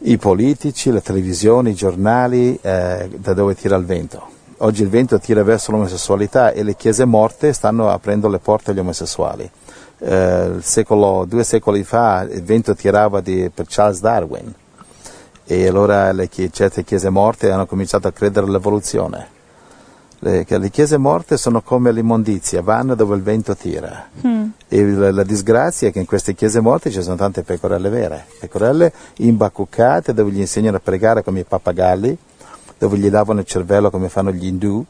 i 0.00 0.18
politici, 0.18 0.92
le 0.92 1.00
televisioni, 1.00 1.70
i 1.70 1.74
giornali, 1.74 2.58
eh, 2.60 3.08
da 3.16 3.32
dove 3.32 3.54
tira 3.54 3.76
il 3.76 3.86
vento. 3.86 4.34
Oggi 4.58 4.82
il 4.82 4.90
vento 4.90 5.18
tira 5.18 5.42
verso 5.42 5.72
l'omosessualità 5.72 6.52
e 6.52 6.62
le 6.62 6.76
chiese 6.76 7.06
morte 7.06 7.54
stanno 7.54 7.88
aprendo 7.88 8.28
le 8.28 8.38
porte 8.38 8.72
agli 8.72 8.78
omosessuali. 8.78 9.50
Eh, 9.98 10.50
secolo, 10.60 11.24
due 11.26 11.42
secoli 11.42 11.82
fa 11.82 12.26
il 12.30 12.42
vento 12.42 12.74
tirava 12.74 13.22
di, 13.22 13.50
per 13.52 13.64
Charles 13.66 14.00
Darwin 14.00 14.54
e 15.46 15.66
allora 15.66 16.12
le, 16.12 16.28
certe 16.28 16.84
chiese 16.84 17.08
morte 17.08 17.50
hanno 17.50 17.64
cominciato 17.64 18.06
a 18.06 18.12
credere 18.12 18.46
all'evoluzione 18.46 19.35
le, 20.20 20.46
le, 20.48 20.70
chiese 20.70 20.96
morte 20.96 21.36
sono 21.36 21.60
come 21.60 21.92
l'immondizia, 21.92 22.62
vanno 22.62 22.94
dove 22.94 23.16
il 23.16 23.22
vento 23.22 23.54
tira. 23.54 24.08
Mm. 24.26 24.48
E 24.68 24.84
la, 24.86 25.10
la, 25.12 25.22
disgrazia 25.22 25.88
è 25.88 25.92
che 25.92 25.98
in 25.98 26.06
queste 26.06 26.34
chiese 26.34 26.60
morte 26.60 26.90
ci 26.90 27.02
sono 27.02 27.16
tante 27.16 27.42
pecorelle 27.42 27.88
vere, 27.90 28.26
pecorelle 28.40 28.92
imbacuccate 29.16 30.14
dove 30.14 30.30
gli 30.30 30.40
insegnano 30.40 30.78
a 30.78 30.80
pregare 30.80 31.22
come 31.22 31.40
i 31.40 31.44
pappagalli, 31.44 32.16
dove 32.78 32.96
gli 32.96 33.10
lavano 33.10 33.40
il 33.40 33.46
cervello 33.46 33.90
come 33.90 34.08
fanno 34.08 34.32
gli 34.32 34.46
indù 34.46 34.84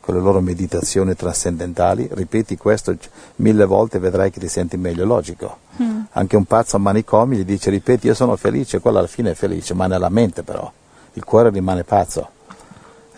con 0.00 0.14
le 0.14 0.20
loro 0.20 0.40
meditazioni 0.40 1.14
trascendentali. 1.14 2.08
Ripeti 2.12 2.56
questo 2.56 2.96
mille 3.36 3.66
volte 3.66 3.98
e 3.98 4.00
vedrai 4.00 4.30
che 4.30 4.40
ti 4.40 4.48
senti 4.48 4.78
meglio, 4.78 5.04
logico. 5.04 5.58
Mm. 5.82 6.00
Anche 6.12 6.36
un 6.36 6.44
pazzo 6.44 6.76
a 6.76 6.78
manicomio 6.78 7.38
gli 7.38 7.44
dice 7.44 7.68
ripeti 7.68 8.06
io 8.06 8.14
sono 8.14 8.34
felice, 8.36 8.80
quello 8.80 8.98
alla 8.98 9.06
fine 9.06 9.32
è 9.32 9.34
felice, 9.34 9.74
ma 9.74 9.86
nella 9.86 10.08
mente 10.08 10.42
però, 10.42 10.70
il 11.12 11.24
cuore 11.24 11.50
rimane 11.50 11.84
pazzo 11.84 12.38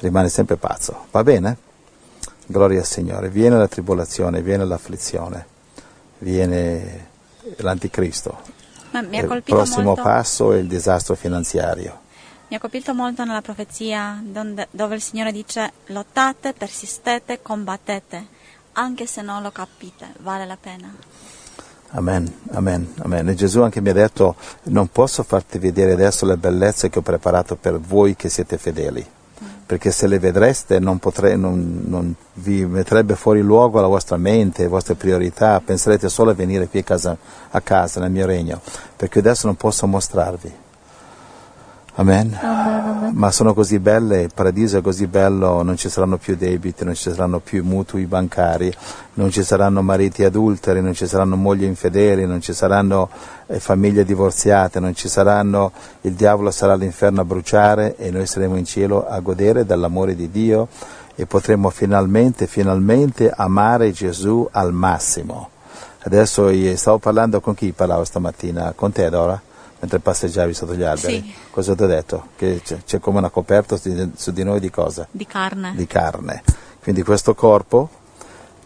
rimane 0.02 0.28
sempre 0.28 0.56
pazzo. 0.56 1.06
Va 1.10 1.22
bene? 1.22 1.56
Gloria 2.46 2.80
al 2.80 2.86
Signore. 2.86 3.30
Viene 3.30 3.56
la 3.56 3.68
tribolazione, 3.68 4.42
viene 4.42 4.64
l'afflizione, 4.64 5.46
viene 6.18 7.08
l'anticristo. 7.56 8.40
Ma 8.90 9.00
mi 9.02 9.16
ha 9.16 9.22
il 9.22 9.26
colpito 9.26 9.56
prossimo 9.56 9.84
molto. 9.84 10.02
passo 10.02 10.52
è 10.52 10.58
il 10.58 10.66
disastro 10.66 11.14
finanziario. 11.14 12.00
Mi 12.48 12.56
ha 12.56 12.60
colpito 12.60 12.92
molto 12.92 13.24
nella 13.24 13.40
profezia 13.40 14.20
donde- 14.22 14.68
dove 14.70 14.96
il 14.96 15.00
Signore 15.00 15.32
dice 15.32 15.72
lottate, 15.86 16.52
persistete, 16.52 17.40
combattete, 17.40 18.26
anche 18.72 19.06
se 19.06 19.22
non 19.22 19.40
lo 19.40 19.50
capite, 19.50 20.12
vale 20.18 20.44
la 20.44 20.58
pena. 20.60 20.94
Amen, 21.94 22.40
amen, 22.52 22.92
amen. 22.98 23.28
E 23.28 23.34
Gesù 23.34 23.62
anche 23.62 23.80
mi 23.80 23.90
ha 23.90 23.94
detto, 23.94 24.36
non 24.64 24.88
posso 24.88 25.22
farti 25.22 25.58
vedere 25.58 25.92
adesso 25.92 26.26
le 26.26 26.36
bellezze 26.36 26.90
che 26.90 26.98
ho 26.98 27.02
preparato 27.02 27.56
per 27.56 27.78
voi 27.78 28.16
che 28.16 28.28
siete 28.28 28.58
fedeli, 28.58 29.06
perché 29.72 29.90
se 29.90 30.06
le 30.06 30.18
vedreste 30.18 30.78
non, 30.78 30.98
potrei, 30.98 31.38
non, 31.38 31.84
non 31.86 32.14
vi 32.34 32.62
metterebbe 32.66 33.16
fuori 33.16 33.40
luogo 33.40 33.80
la 33.80 33.86
vostra 33.86 34.18
mente, 34.18 34.64
le 34.64 34.68
vostre 34.68 34.96
priorità, 34.96 35.62
penserete 35.64 36.10
solo 36.10 36.32
a 36.32 36.34
venire 36.34 36.68
qui 36.68 36.80
a 36.80 36.82
casa, 36.82 37.16
a 37.48 37.60
casa 37.62 37.98
nel 37.98 38.10
mio 38.10 38.26
regno, 38.26 38.60
perché 38.94 39.20
adesso 39.20 39.46
non 39.46 39.56
posso 39.56 39.86
mostrarvi. 39.86 40.61
Amen. 41.94 42.38
Amen, 42.40 42.84
amen. 42.88 43.10
Ma 43.14 43.30
sono 43.30 43.52
così 43.52 43.78
belle, 43.78 44.22
il 44.22 44.30
paradiso 44.34 44.78
è 44.78 44.80
così 44.80 45.06
bello, 45.06 45.62
non 45.62 45.76
ci 45.76 45.90
saranno 45.90 46.16
più 46.16 46.36
debiti, 46.36 46.84
non 46.84 46.94
ci 46.94 47.10
saranno 47.10 47.38
più 47.38 47.62
mutui 47.64 48.06
bancari, 48.06 48.72
non 49.14 49.30
ci 49.30 49.42
saranno 49.42 49.82
mariti 49.82 50.24
adulteri, 50.24 50.80
non 50.80 50.94
ci 50.94 51.06
saranno 51.06 51.36
mogli 51.36 51.64
infedeli, 51.64 52.24
non 52.24 52.40
ci 52.40 52.54
saranno 52.54 53.10
eh, 53.46 53.60
famiglie 53.60 54.04
divorziate, 54.04 54.80
non 54.80 54.94
ci 54.94 55.08
saranno, 55.08 55.72
il 56.02 56.14
diavolo 56.14 56.50
sarà 56.50 56.72
all'inferno 56.72 57.20
a 57.20 57.24
bruciare 57.26 57.96
e 57.96 58.10
noi 58.10 58.26
saremo 58.26 58.56
in 58.56 58.64
cielo 58.64 59.06
a 59.06 59.20
godere 59.20 59.66
dell'amore 59.66 60.14
di 60.14 60.30
Dio 60.30 60.68
e 61.14 61.26
potremo 61.26 61.68
finalmente, 61.68 62.46
finalmente 62.46 63.30
amare 63.30 63.92
Gesù 63.92 64.48
al 64.50 64.72
massimo. 64.72 65.50
Adesso 66.04 66.50
stavo 66.74 66.98
parlando 66.98 67.42
con 67.42 67.54
chi 67.54 67.72
parlavo 67.72 68.04
stamattina? 68.04 68.72
Con 68.74 68.92
te 68.92 69.10
Dora? 69.10 69.40
Mentre 69.82 69.98
passeggiavi 69.98 70.54
sotto 70.54 70.74
gli 70.74 70.84
alberi? 70.84 71.20
Sì. 71.20 71.34
Cosa 71.50 71.74
ti 71.74 71.82
ho 71.82 71.86
detto? 71.86 72.28
Che 72.36 72.60
c'è, 72.64 72.78
c'è 72.84 73.00
come 73.00 73.18
una 73.18 73.30
coperta 73.30 73.76
su 73.76 74.30
di, 74.30 74.44
noi 74.44 74.60
di 74.60 74.70
cosa? 74.70 75.08
Di 75.10 75.26
carne. 75.26 75.72
Di 75.74 75.86
carne. 75.88 76.42
Quindi 76.80 77.02
questo 77.02 77.34
corpo, 77.34 77.90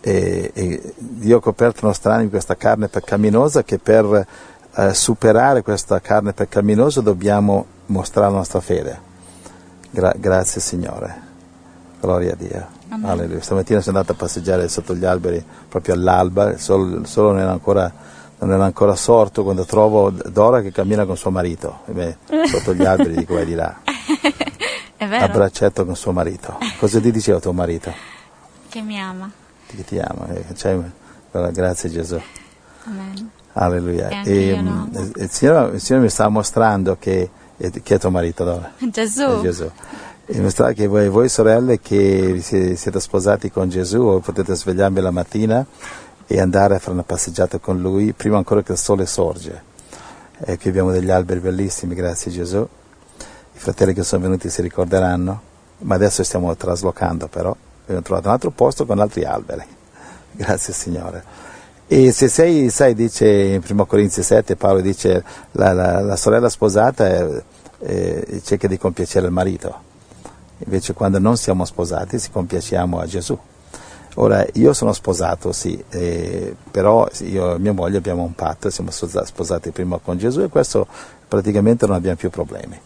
e, 0.01 0.51
e 0.53 0.95
Dio 0.99 1.39
ha 1.39 1.41
coperto 1.41 1.81
il 1.81 1.87
nostro 1.87 2.11
animo 2.11 2.27
di 2.27 2.31
questa 2.31 2.55
carne 2.55 2.89
peccaminosa 2.89 3.65
che 3.65 3.79
per 3.79 4.27
eh, 4.75 4.95
superare 4.95 5.63
questa 5.63 6.01
carne 6.01 6.35
peccaminosa 6.35 7.01
dobbiamo 7.01 7.65
mostrare 7.87 8.31
la 8.31 8.37
nostra 8.37 8.61
fede. 8.61 9.01
Gra- 9.91 10.15
grazie 10.17 10.61
Signore. 10.61 11.25
Gloria 11.99 12.35
a 12.35 12.37
Dio. 12.37 12.67
Alleluia. 13.03 13.41
Stamattina 13.41 13.81
sono 13.81 13.99
andato 13.99 14.13
a 14.17 14.21
passeggiare 14.21 14.69
sotto 14.69 14.95
gli 14.95 15.05
alberi 15.05 15.45
proprio 15.69 15.95
all'alba, 15.95 16.51
il 16.51 16.61
sole, 16.61 16.99
il 16.99 17.07
sole 17.07 17.33
non, 17.33 17.41
era 17.41 17.51
ancora, 17.51 17.93
non 18.39 18.53
era 18.53 18.65
ancora 18.65 18.95
sorto 18.95 19.43
quando 19.43 19.65
trovo 19.65 20.11
Dora 20.11 20.61
che 20.61 20.73
cammina 20.73 21.05
con 21.05 21.17
suo 21.17 21.31
marito, 21.31 21.81
e 21.87 22.17
sotto 22.47 22.75
gli 22.75 22.85
alberi 22.85 23.17
di 23.17 23.25
qua 23.25 23.41
e 23.41 23.45
di 23.45 23.55
là, 23.55 23.75
a 24.99 25.29
braccetto 25.29 25.85
con 25.85 25.97
suo 25.97 26.13
marito. 26.13 26.59
Cosa 26.79 27.01
ti 27.01 27.11
diceva 27.11 27.41
tuo 27.41 27.53
marito? 27.53 28.15
che 28.77 28.83
mi 28.83 29.01
ama. 29.01 29.31
Che 29.67 29.85
ti 29.85 29.99
ama. 29.99 30.27
cioè, 30.55 30.79
grazie 31.51 31.89
Gesù. 31.89 32.21
Amen. 32.85 33.31
Alleluia. 33.55 34.23
E 34.23 34.55
mm, 34.61 34.67
amo. 34.67 34.89
il, 34.93 35.31
Signore, 35.31 35.75
il 35.77 35.81
Signore 35.81 36.05
mi 36.05 36.11
sta 36.11 36.29
mostrando 36.29 36.97
che, 37.01 37.31
eh, 37.57 37.71
chi 37.83 37.95
è 37.95 37.99
tuo 37.99 38.11
marito 38.11 38.45
Dora? 38.45 38.73
Gesù. 38.79 39.41
Gesù. 39.41 39.71
E 40.27 40.41
mostrare 40.41 40.75
che 40.75 40.87
voi, 40.87 41.09
voi 41.09 41.31
sorelle 41.31 41.81
che 41.81 42.39
si- 42.43 42.77
siete 42.77 43.01
sposati 43.01 43.51
con 43.51 43.71
Gesù 43.71 44.21
potete 44.23 44.55
svegliarvi 44.55 45.01
la 45.01 45.11
mattina 45.11 45.65
e 46.27 46.41
andare 46.41 46.75
a 46.75 46.79
fare 46.79 46.93
una 46.93 47.03
passeggiata 47.03 47.59
con 47.59 47.81
Lui 47.81 48.13
prima 48.13 48.37
ancora 48.37 48.63
che 48.63 48.73
il 48.73 48.79
sole 48.79 49.07
sorge. 49.07 49.75
E 50.45 50.59
qui 50.59 50.71
abbiamo 50.71 50.91
degli 50.91 51.11
alberi 51.11 51.41
bellissimi, 51.41 51.95
grazie 51.95 52.31
Gesù. 52.31 52.59
I 52.59 53.59
fratelli 53.59 53.95
che 53.95 54.03
sono 54.03 54.23
venuti 54.23 54.51
si 54.51 54.61
ricorderanno, 54.61 55.41
ma 55.79 55.95
adesso 55.95 56.23
stiamo 56.23 56.55
traslocando 56.57 57.29
però. 57.29 57.57
Abbiamo 57.85 58.03
trovato 58.03 58.27
un 58.27 58.35
altro 58.35 58.51
posto 58.51 58.85
con 58.85 58.99
altri 58.99 59.25
alberi. 59.25 59.65
Grazie 60.33 60.75
Signore. 60.75 61.25
E 61.87 62.11
se 62.11 62.27
sei, 62.27 62.69
sai, 62.69 62.95
dice 62.95 63.27
in 63.27 63.63
1 63.67 63.87
Corinzi 63.87 64.25
7, 64.25 64.57
Paolo 64.57 64.81
dice 64.81 65.23
la, 65.53 65.73
la, 65.73 66.01
la 66.01 66.17
sorella 66.17 66.49
sposata 66.49 67.07
eh, 67.07 67.45
eh, 67.79 68.41
cerca 68.45 68.67
di 68.67 68.77
compiacere 68.77 69.27
il 69.27 69.33
marito. 69.33 69.85
Invece 70.59 70.95
quando 70.95 71.21
non 71.21 71.37
siamo 71.37 71.65
sposati 71.65 72.19
si 72.19 72.31
compiaciamo 72.31 72.99
a 72.99 73.07
Gesù. 73.07 73.39
Ora 74.19 74.47
io 74.55 74.73
sono 74.73 74.93
sposato, 74.93 75.53
sì, 75.53 75.83
eh, 75.91 76.55
però 76.71 77.07
io 77.21 77.55
e 77.55 77.59
mia 77.59 77.73
moglie 77.73 77.99
abbiamo 77.99 78.23
un 78.23 78.35
patto, 78.35 78.71
siamo 78.71 78.91
sposa- 78.91 79.25
sposati 79.27 79.71
prima 79.71 79.99
con 80.03 80.17
Gesù 80.17 80.41
e 80.41 80.49
questo 80.49 80.87
praticamente 81.29 81.87
non 81.87 81.97
abbiamo 81.97 82.17
più 82.17 82.31
problemi. 82.31 82.79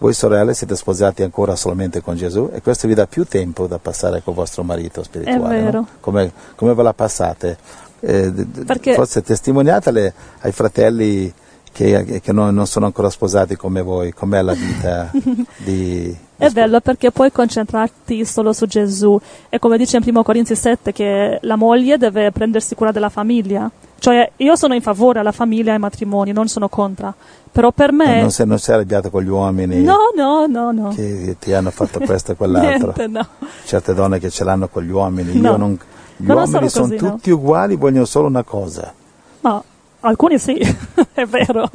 Voi 0.00 0.12
sorelle 0.12 0.52
siete 0.54 0.76
sposati 0.76 1.22
ancora 1.22 1.56
solamente 1.56 2.02
con 2.02 2.16
Gesù 2.16 2.50
e 2.52 2.60
questo 2.60 2.86
vi 2.86 2.94
dà 2.94 3.06
più 3.06 3.24
tempo 3.24 3.66
da 3.66 3.78
passare 3.78 4.22
con 4.22 4.34
vostro 4.34 4.62
marito 4.62 5.02
spirituale. 5.02 5.58
È 5.58 5.62
vero. 5.64 5.78
no? 5.80 5.88
Come, 6.00 6.32
come 6.54 6.74
ve 6.74 6.82
la 6.82 6.92
passate? 6.92 7.56
Eh, 8.00 8.30
Perché- 8.64 8.94
Forse 8.94 9.22
testimoniatele 9.22 10.12
ai 10.40 10.52
fratelli 10.52 11.32
che, 11.72 12.20
che 12.22 12.32
non, 12.32 12.54
non 12.54 12.66
sono 12.66 12.86
ancora 12.86 13.10
sposati 13.10 13.56
come 13.56 13.82
voi, 13.82 14.12
com'è 14.12 14.42
la 14.42 14.54
vita 14.54 15.10
di... 15.56 16.16
È 16.36 16.50
bello 16.50 16.80
perché 16.80 17.10
puoi 17.10 17.32
concentrarti 17.32 18.24
solo 18.24 18.52
su 18.52 18.66
Gesù. 18.66 19.20
E 19.48 19.58
come 19.58 19.76
dice 19.76 19.96
in 19.96 20.04
1 20.06 20.22
Corinzi 20.22 20.54
7 20.54 20.92
che 20.92 21.38
la 21.42 21.56
moglie 21.56 21.98
deve 21.98 22.30
prendersi 22.30 22.76
cura 22.76 22.92
della 22.92 23.08
famiglia. 23.08 23.68
Cioè 23.98 24.30
io 24.36 24.54
sono 24.54 24.74
in 24.74 24.80
favore 24.80 25.18
alla 25.18 25.32
famiglia 25.32 25.70
e 25.70 25.74
ai 25.74 25.80
matrimoni, 25.80 26.30
non 26.30 26.46
sono 26.46 26.68
contra. 26.68 27.12
Però 27.50 27.72
per 27.72 27.90
me... 27.90 28.20
Non 28.20 28.30
sei, 28.30 28.46
non 28.46 28.60
sei 28.60 28.76
arrabbiato 28.76 29.10
con 29.10 29.24
gli 29.24 29.28
uomini 29.28 29.82
No, 29.82 30.12
no, 30.14 30.46
no, 30.46 30.70
no. 30.70 30.90
che 30.90 31.36
ti 31.40 31.52
hanno 31.52 31.70
fatto 31.70 31.98
questo 31.98 32.32
e 32.32 32.34
quell'altro. 32.36 32.92
Niente, 32.96 33.06
no. 33.08 33.26
Certe 33.64 33.94
donne 33.94 34.20
che 34.20 34.30
ce 34.30 34.44
l'hanno 34.44 34.68
con 34.68 34.84
gli 34.84 34.90
uomini. 34.90 35.40
No. 35.40 35.50
Io 35.50 35.56
non, 35.56 35.78
gli 36.16 36.26
No, 36.26 36.34
non 36.34 36.42
uomini 36.44 36.68
sono 36.68 36.68
sono 36.68 36.86
così, 36.86 37.04
no. 37.04 37.10
tutti 37.10 37.30
uguali, 37.30 37.74
vogliono 37.74 38.04
solo 38.04 38.28
una 38.28 38.44
cosa. 38.44 38.94
Ma 39.40 39.60
alcuni 40.00 40.38
sì, 40.38 40.54
è 41.12 41.24
vero. 41.26 41.68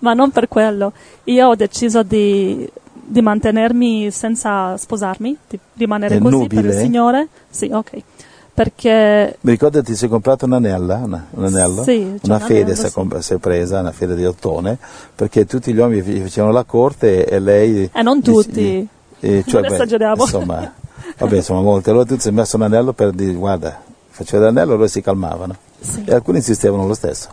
Ma 0.00 0.14
non 0.14 0.30
per 0.30 0.48
quello. 0.48 0.92
Io 1.24 1.48
ho 1.48 1.54
deciso 1.54 2.02
di, 2.02 2.66
di 2.92 3.20
mantenermi 3.20 4.10
senza 4.10 4.76
sposarmi, 4.76 5.36
di 5.48 5.58
rimanere 5.76 6.16
È 6.16 6.18
così 6.18 6.46
per 6.46 6.58
il 6.58 6.64
nubile? 6.64 6.80
Signore. 6.80 7.28
Sì, 7.50 7.70
ok. 7.72 8.02
Perché 8.52 9.36
Mi 9.40 9.52
ricordo 9.52 9.78
che 9.78 9.84
ti 9.84 9.94
sei 9.94 10.08
comprato 10.08 10.44
un'anella, 10.44 10.96
una- 11.04 11.26
un 11.30 11.44
anello? 11.44 11.82
Sì, 11.82 12.18
una 12.22 12.34
un 12.34 12.40
fede 12.40 12.60
anello, 12.62 12.74
si 12.74 12.84
è 12.84 12.88
sì. 12.88 12.92
comp- 12.94 13.18
si 13.18 13.32
è 13.34 13.36
presa, 13.38 13.80
una 13.80 13.92
fede 13.92 14.14
di 14.14 14.24
ottone, 14.26 14.76
perché 15.14 15.46
tutti 15.46 15.72
gli 15.72 15.78
uomini 15.78 16.02
gli 16.02 16.20
facevano 16.20 16.52
la 16.52 16.64
corte 16.64 17.24
e 17.26 17.38
lei... 17.38 17.88
Eh, 17.92 18.02
non 18.02 18.18
gli- 18.18 18.22
tutti. 18.22 18.60
gli- 18.60 18.86
eh, 19.20 19.44
cioè, 19.46 19.60
Non 19.60 19.68
beh, 19.70 19.74
esageriamo. 19.76 20.22
Insomma, 20.22 20.72
vabbè, 21.18 21.36
insomma, 21.36 21.60
molte. 21.62 21.90
Allora 21.90 22.04
tu 22.04 22.16
ti 22.16 22.20
sei 22.22 22.32
messo 22.32 22.56
un 22.56 22.62
anello 22.62 22.92
per 22.92 23.12
dire, 23.12 23.32
guarda, 23.32 23.80
faceva 24.24 24.44
l'anello 24.44 24.72
e 24.72 24.76
loro 24.76 24.86
si 24.86 25.00
calmavano. 25.00 25.56
Sì. 25.80 26.04
E 26.04 26.12
alcuni 26.12 26.38
insistevano 26.38 26.86
lo 26.86 26.94
stesso. 26.94 27.28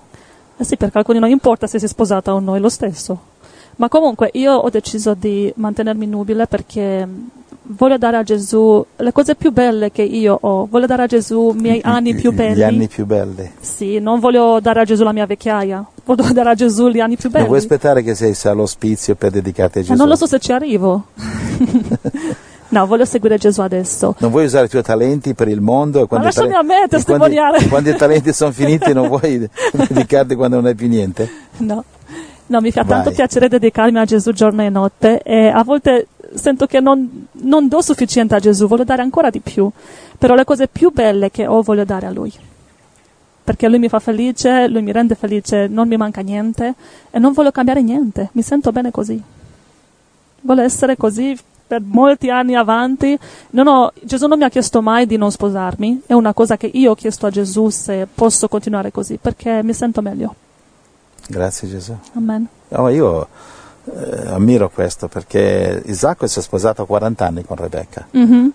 Eh 0.58 0.64
sì, 0.64 0.78
perché 0.78 0.98
alcuni 0.98 1.20
non 1.20 1.30
importa 1.30 1.68
se 1.68 1.80
si 1.80 1.86
è 1.86 1.88
sposata 1.88 2.34
o 2.34 2.40
no, 2.40 2.56
è 2.56 2.60
lo 2.60 2.70
stesso. 2.70 3.36
Ma 3.76 3.90
comunque 3.90 4.30
io 4.34 4.54
ho 4.54 4.70
deciso 4.70 5.14
di 5.14 5.52
mantenermi 5.56 6.08
nubile 6.08 6.48
perché 6.48 7.06
mh, 7.06 7.30
voglio 7.78 7.98
dare 7.98 8.18
a 8.18 8.24
Gesù 8.24 8.84
le 8.96 9.12
cose 9.12 9.36
più 9.36 9.52
belle 9.52 9.92
che 9.92 10.02
io 10.02 10.36
ho. 10.40 10.66
Voglio 10.66 10.88
dare 10.88 11.04
a 11.04 11.06
Gesù 11.06 11.54
i 11.56 11.62
miei 11.62 11.82
anni 11.86 12.16
più 12.16 12.32
belli. 12.32 12.56
Gli 12.56 12.64
anni 12.64 12.88
più 12.88 13.06
belli. 13.06 13.52
Sì, 13.60 14.00
non 14.00 14.20
voglio 14.20 14.60
dare 14.60 14.80
a 14.80 14.84
Gesù 14.84 15.04
la 15.04 15.12
mia 15.12 15.28
vecchiaia. 15.28 15.86
Voglio 16.06 16.32
dare 16.34 16.50
a 16.50 16.56
Gesù 16.56 16.88
gli 16.88 17.02
anni 17.02 17.18
più 17.18 17.30
belli. 17.30 17.48
Non 17.48 17.54
vuoi 17.54 17.60
aspettare 17.60 18.02
che 18.02 18.16
sei 18.16 18.36
all'ospizio 18.50 19.14
per 19.16 19.32
dedicarti 19.32 19.80
a 19.80 19.82
Gesù? 19.82 19.94
non 19.94 20.08
lo 20.08 20.16
so 20.16 20.26
se 20.26 20.40
ci 20.40 20.52
arrivo. 20.52 21.06
no, 22.70 22.86
voglio 22.86 23.06
seguire 23.06 23.38
Gesù 23.38 23.62
adesso. 23.62 24.16
Non 24.20 24.32
vuoi 24.32 24.46
usare 24.46 24.66
i 24.66 24.70
tuoi 24.70 24.84
talenti 24.84 25.34
per 25.34 25.48
il 25.48 25.62
mondo 25.62 26.08
Ma 26.10 26.22
lasciami 26.22 26.54
a 26.54 26.62
me 26.62 26.84
e 26.84 26.88
quando, 26.88 26.96
testimoniare. 26.96 27.68
quando 27.70 27.90
i 27.90 27.96
talenti 27.96 28.34
sono 28.34 28.52
finiti 28.52 28.94
non 28.94 29.08
vuoi 29.08 29.48
dedicarti 29.72 30.36
quando 30.36 30.58
non 30.58 30.66
hai 30.66 30.76
più 30.76 30.88
niente? 30.88 31.30
No. 31.58 31.84
No, 32.50 32.62
mi 32.62 32.72
fa 32.72 32.86
tanto 32.86 33.10
Vai. 33.10 33.14
piacere 33.14 33.50
dedicarmi 33.50 34.00
a 34.00 34.06
Gesù 34.06 34.32
giorno 34.32 34.62
e 34.62 34.70
notte 34.70 35.22
e 35.22 35.48
a 35.48 35.64
volte 35.64 36.08
sento 36.34 36.66
che 36.66 36.80
non, 36.80 37.28
non 37.32 37.68
do 37.68 37.82
sufficiente 37.82 38.36
a 38.36 38.40
Gesù, 38.40 38.68
voglio 38.68 38.86
dare 38.86 39.02
ancora 39.02 39.30
di 39.30 39.40
più. 39.40 39.70
Però 40.18 40.34
le 40.34 40.46
cose 40.46 40.68
più 40.68 40.92
belle 40.92 41.30
che 41.30 41.46
ho 41.46 41.62
voglio 41.62 41.84
dare 41.84 42.06
a 42.06 42.12
Lui. 42.12 42.34
Perché 43.44 43.68
Lui 43.68 43.80
mi 43.80 43.90
fa 43.90 44.00
felice, 44.00 44.68
Lui 44.68 44.82
mi 44.82 44.92
rende 44.92 45.16
felice, 45.16 45.68
non 45.68 45.88
mi 45.88 45.98
manca 45.98 46.22
niente 46.22 46.74
e 47.12 47.20
non 47.20 47.34
voglio 47.34 47.52
cambiare 47.52 47.82
niente, 47.82 48.30
mi 48.34 48.42
sento 48.42 48.72
bene 48.72 48.92
così. 48.92 49.22
Voglio 50.42 50.62
essere 50.62 50.96
così 50.96 51.38
per 51.68 51.82
molti 51.84 52.30
anni 52.30 52.56
avanti. 52.56 53.18
Non 53.52 53.68
ho- 53.68 53.92
Gesù 54.02 54.28
non 54.28 54.38
mi 54.38 54.46
ha 54.46 54.50
chiesto 54.50 54.82
mai 54.82 55.06
di 55.06 55.18
non 55.18 55.32
sposarmi, 55.32 56.04
è 56.06 56.14
una 56.14 56.34
cosa 56.34 56.56
che 56.58 56.68
io 56.74 56.92
ho 56.92 56.96
chiesto 56.96 57.26
a 57.26 57.30
Gesù 57.30 57.70
se 57.70 58.08
posso 58.14 58.48
continuare 58.48 58.92
così, 58.92 59.18
perché 59.22 59.62
mi 59.64 59.74
sento 59.74 60.02
meglio. 60.02 60.36
Grazie 61.28 61.68
Gesù. 61.68 61.96
Amen. 62.14 62.48
No, 62.70 62.90
io 62.90 63.28
eh, 63.86 64.28
ammiro 64.30 64.70
questo 64.70 65.08
perché 65.08 65.82
Isacco 65.86 66.26
si 66.28 66.40
è 66.40 66.42
sposato 66.42 66.82
a 66.82 66.86
40 66.86 67.26
anni 67.26 67.44
con 67.46 67.56
Rebecca, 67.58 68.06
Mhm. 68.12 68.52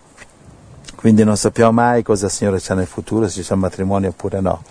quindi 0.96 1.24
non 1.24 1.36
sappiamo 1.36 1.72
mai 1.72 2.02
cosa 2.02 2.26
il 2.26 2.32
Signore 2.32 2.58
c'ha 2.60 2.74
nel 2.74 2.86
futuro, 2.86 3.28
se 3.28 3.42
c'è 3.42 3.52
un 3.54 3.60
matrimonio 3.60 4.10
oppure 4.10 4.40
no. 4.40 4.62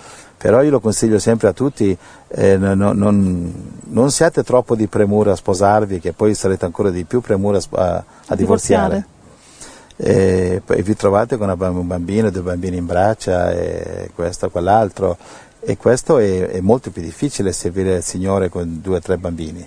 Però 0.41 0.63
io 0.63 0.71
lo 0.71 0.80
consiglio 0.80 1.19
sempre 1.19 1.49
a 1.49 1.54
tutti, 1.54 1.95
eh, 2.30 2.58
non, 2.58 2.80
non, 2.80 3.54
non, 3.80 4.10
siate 4.10 4.43
troppo 4.43 4.75
di 4.75 4.88
premura 4.88 5.34
a 5.34 5.36
sposarvi, 5.36 5.99
che 5.99 6.13
poi 6.13 6.34
sarete 6.34 6.65
ancora 6.65 6.89
di 6.89 7.04
più 7.04 7.21
premura 7.21 7.60
a, 7.60 7.63
a, 7.69 8.04
a 8.25 8.36
divorziare. 8.36 9.06
E 9.97 10.60
poi 10.65 10.82
vi 10.82 10.95
trovate 10.95 11.38
con 11.38 11.47
un 11.47 11.86
bambino, 11.86 12.32
due 12.32 12.41
bambini 12.41 12.77
in 12.77 12.88
braccia, 12.88 13.51
e 13.51 14.10
questo 14.15 14.49
quell'altro, 14.49 15.15
e 15.60 15.77
questo 15.77 16.17
è, 16.17 16.47
è 16.47 16.60
molto 16.60 16.89
più 16.89 17.04
difficile 17.04 17.51
servire 17.51 17.97
il 17.97 18.04
Signore 18.04 18.49
con 18.49 18.80
due 18.82 18.95
o 18.95 18.99
tre 18.99 19.19
bambini, 19.19 19.63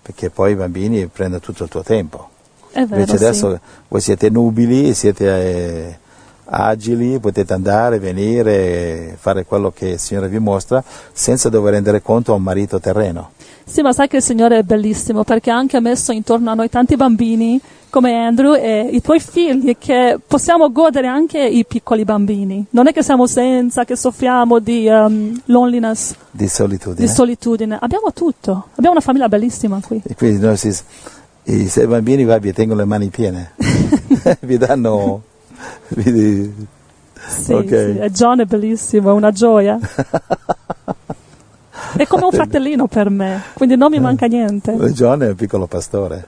perché 0.00 0.30
poi 0.30 0.52
i 0.52 0.54
bambini 0.54 1.08
prendono 1.08 1.40
tutto 1.40 1.64
il 1.64 1.70
tuo 1.70 1.82
tempo. 1.82 2.28
Vero, 2.72 2.86
Invece 2.88 3.16
adesso 3.16 3.50
sì. 3.50 3.60
voi 3.88 4.00
siete 4.00 4.30
nubili, 4.30 4.94
siete 4.94 5.26
eh, 5.26 5.98
agili, 6.46 7.18
potete 7.18 7.52
andare, 7.52 7.98
venire, 7.98 9.16
fare 9.18 9.44
quello 9.44 9.70
che 9.70 9.88
il 9.90 9.98
Signore 9.98 10.28
vi 10.28 10.38
mostra 10.38 10.82
senza 11.12 11.48
dover 11.48 11.72
rendere 11.74 12.02
conto 12.02 12.32
a 12.32 12.36
un 12.36 12.42
marito 12.42 12.78
terreno. 12.80 13.30
Sì, 13.64 13.80
ma 13.80 13.92
sai 13.92 14.08
che 14.08 14.16
il 14.16 14.22
Signore 14.22 14.58
è 14.58 14.62
bellissimo 14.62 15.24
perché 15.24 15.50
ha 15.50 15.56
anche 15.56 15.80
messo 15.80 16.12
intorno 16.12 16.50
a 16.50 16.54
noi 16.54 16.68
tanti 16.68 16.96
bambini 16.96 17.58
come 17.88 18.12
Andrew 18.12 18.54
e 18.54 18.88
i 18.92 19.00
tuoi 19.00 19.20
figli 19.20 19.76
che 19.78 20.18
possiamo 20.26 20.70
godere 20.72 21.06
anche 21.06 21.38
i 21.38 21.64
piccoli 21.64 22.04
bambini. 22.04 22.66
Non 22.70 22.88
è 22.88 22.92
che 22.92 23.02
siamo 23.02 23.26
senza, 23.26 23.84
che 23.84 23.96
soffriamo 23.96 24.58
di 24.58 24.86
um, 24.88 25.40
loneliness, 25.46 26.14
Di 26.30 26.48
solitudine. 26.48 27.06
di 27.06 27.12
solitudine. 27.12 27.78
Abbiamo 27.80 28.12
tutto. 28.12 28.66
Abbiamo 28.72 28.92
una 28.96 29.00
famiglia 29.00 29.28
bellissima 29.28 29.80
qui. 29.86 30.02
e 30.04 30.14
quindi 30.16 30.44
noi 30.44 30.56
si- 30.56 30.76
i 31.44 31.68
sei 31.68 31.86
bambini 31.86 32.24
va, 32.24 32.36
vi 32.38 32.52
tengono 32.52 32.80
le 32.80 32.86
mani 32.86 33.08
piene, 33.08 33.52
vi 34.40 34.58
danno... 34.58 35.22
vi- 35.88 36.66
Sì, 37.26 37.52
Ok. 37.52 37.68
sì, 37.68 37.98
e 37.98 38.10
John 38.10 38.40
è 38.40 38.44
bellissimo, 38.44 39.10
è 39.10 39.12
una 39.12 39.30
gioia. 39.32 39.78
è 41.96 42.06
come 42.06 42.24
un 42.24 42.30
fratellino 42.32 42.86
per 42.86 43.08
me, 43.10 43.42
quindi 43.54 43.76
non 43.76 43.90
mi 43.90 43.98
manca 44.00 44.26
niente. 44.26 44.72
John 44.92 45.22
è 45.22 45.28
un 45.28 45.34
piccolo 45.34 45.66
pastore. 45.66 46.26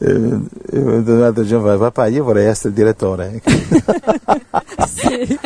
Un 0.00 1.22
altro 1.24 1.42
giorno 1.44 1.66
fa, 1.72 1.76
papà 1.76 2.06
io 2.06 2.22
vorrei 2.22 2.46
essere 2.46 2.68
il 2.68 2.74
direttore. 2.74 3.40
Sì. 4.86 5.38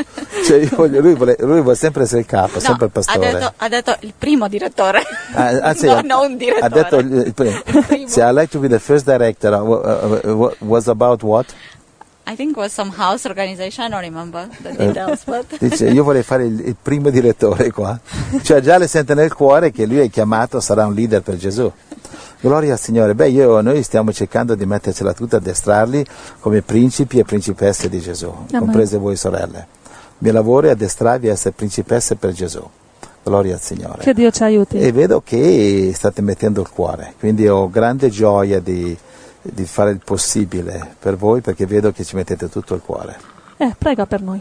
Cioè, 0.45 0.59
io 0.59 0.69
voglio- 0.77 1.01
lui, 1.01 1.15
vuole, 1.15 1.37
lui 1.41 1.61
vuole 1.63 1.75
sempre 1.77 2.03
essere 2.03 2.21
il 2.21 2.27
capo, 2.27 2.55
No, 2.55 2.61
sempre 2.61 2.87
il 2.87 2.91
ha 2.95 3.01
pastore. 3.01 3.33
detto, 3.33 3.53
ha 3.57 3.69
detto 3.69 3.97
il 4.01 4.13
primo 4.17 4.49
direttore. 4.49 5.03
Ah, 5.35 5.49
ah, 5.63 5.75
sì, 5.75 5.87
no, 5.87 5.95
ha- 5.97 6.01
non 6.03 6.31
un 6.31 6.37
direttore. 6.37 6.67
Ha 6.67 6.69
detto 6.69 6.97
il, 6.99 7.13
il 7.27 7.35
primo. 7.35 7.61
primo. 7.87 8.09
Sì, 8.09 8.21
I 8.21 8.31
like 8.33 8.49
to 8.49 8.59
be 8.59 8.69
the 8.69 8.79
first 8.79 9.05
director. 9.05 9.53
Uh, 9.55 10.29
uh, 10.31 10.43
uh, 10.45 10.55
was 10.61 10.87
about 10.89 11.23
what? 11.23 11.47
I 12.25 12.37
think 12.37 12.53
it 12.53 12.57
was 12.57 12.73
some 12.73 12.93
house 12.97 13.27
organization, 13.27 13.85
I 13.85 13.89
don't 13.89 14.01
remember 14.03 14.49
the 14.63 14.73
details, 14.73 15.25
but... 15.25 15.47
Dice, 15.59 15.89
io 15.91 16.05
vorrei 16.05 16.23
fare 16.23 16.45
il, 16.45 16.61
il 16.61 16.77
primo 16.81 17.11
direttore 17.11 17.71
qua. 17.71 17.99
Cioè 18.43 18.61
già 18.61 18.79
le 18.79 18.87
sente 18.87 19.15
nel 19.15 19.35
cuore 19.35 19.73
che 19.73 19.87
lui 19.87 19.99
è 19.99 20.09
chiamato, 20.09 20.61
sarà 20.61 20.87
un 20.87 20.95
leader 20.95 21.21
per 21.23 21.37
Gesù. 21.37 21.71
Gloria 22.41 22.73
al 22.73 22.79
Signore. 22.79 23.15
Beh, 23.15 23.29
io, 23.29 23.61
noi 23.61 23.83
stiamo 23.83 24.13
cercando 24.13 24.55
di 24.55 24.67
mettercela 24.67 25.13
tutta, 25.13 25.37
addestrarli 25.37 26.05
come 26.41 26.63
principi 26.63 27.19
e 27.19 27.25
principesse 27.25 27.89
di 27.89 28.01
Gesù, 28.01 28.33
comprese 28.51 28.99
voi 28.99 29.17
sorelle. 29.17 29.67
Il 29.89 30.29
mio 30.29 30.33
lavoro 30.33 30.69
è 30.69 30.71
addestrarvi 30.71 31.29
a 31.29 31.33
essere 31.33 31.53
principesse 31.53 32.17
per 32.17 32.33
Gesù. 32.33 32.65
Gloria 33.25 33.55
al 33.55 33.61
Signore. 33.61 34.03
Che 34.03 34.15
Dio 34.15 34.31
ci 34.31 34.43
aiuti. 34.43 34.79
E 34.79 34.91
vedo 34.91 35.23
che 35.25 35.93
state 35.95 36.23
mettendo 36.23 36.61
il 36.61 36.69
cuore, 36.69 37.15
quindi 37.19 37.47
ho 37.47 37.71
grande 37.71 38.09
gioia 38.09 38.59
di, 38.59 38.97
di 39.43 39.65
fare 39.65 39.91
il 39.91 40.01
possibile 40.03 40.95
per 40.99 41.17
voi 41.17 41.41
perché 41.41 41.67
vedo 41.67 41.93
che 41.93 42.05
ci 42.05 42.17
mettete 42.17 42.49
tutto 42.49 42.75
il 42.75 42.81
cuore. 42.81 43.19
Eh, 43.57 43.75
prega 43.77 44.07
per 44.07 44.23
noi. 44.23 44.41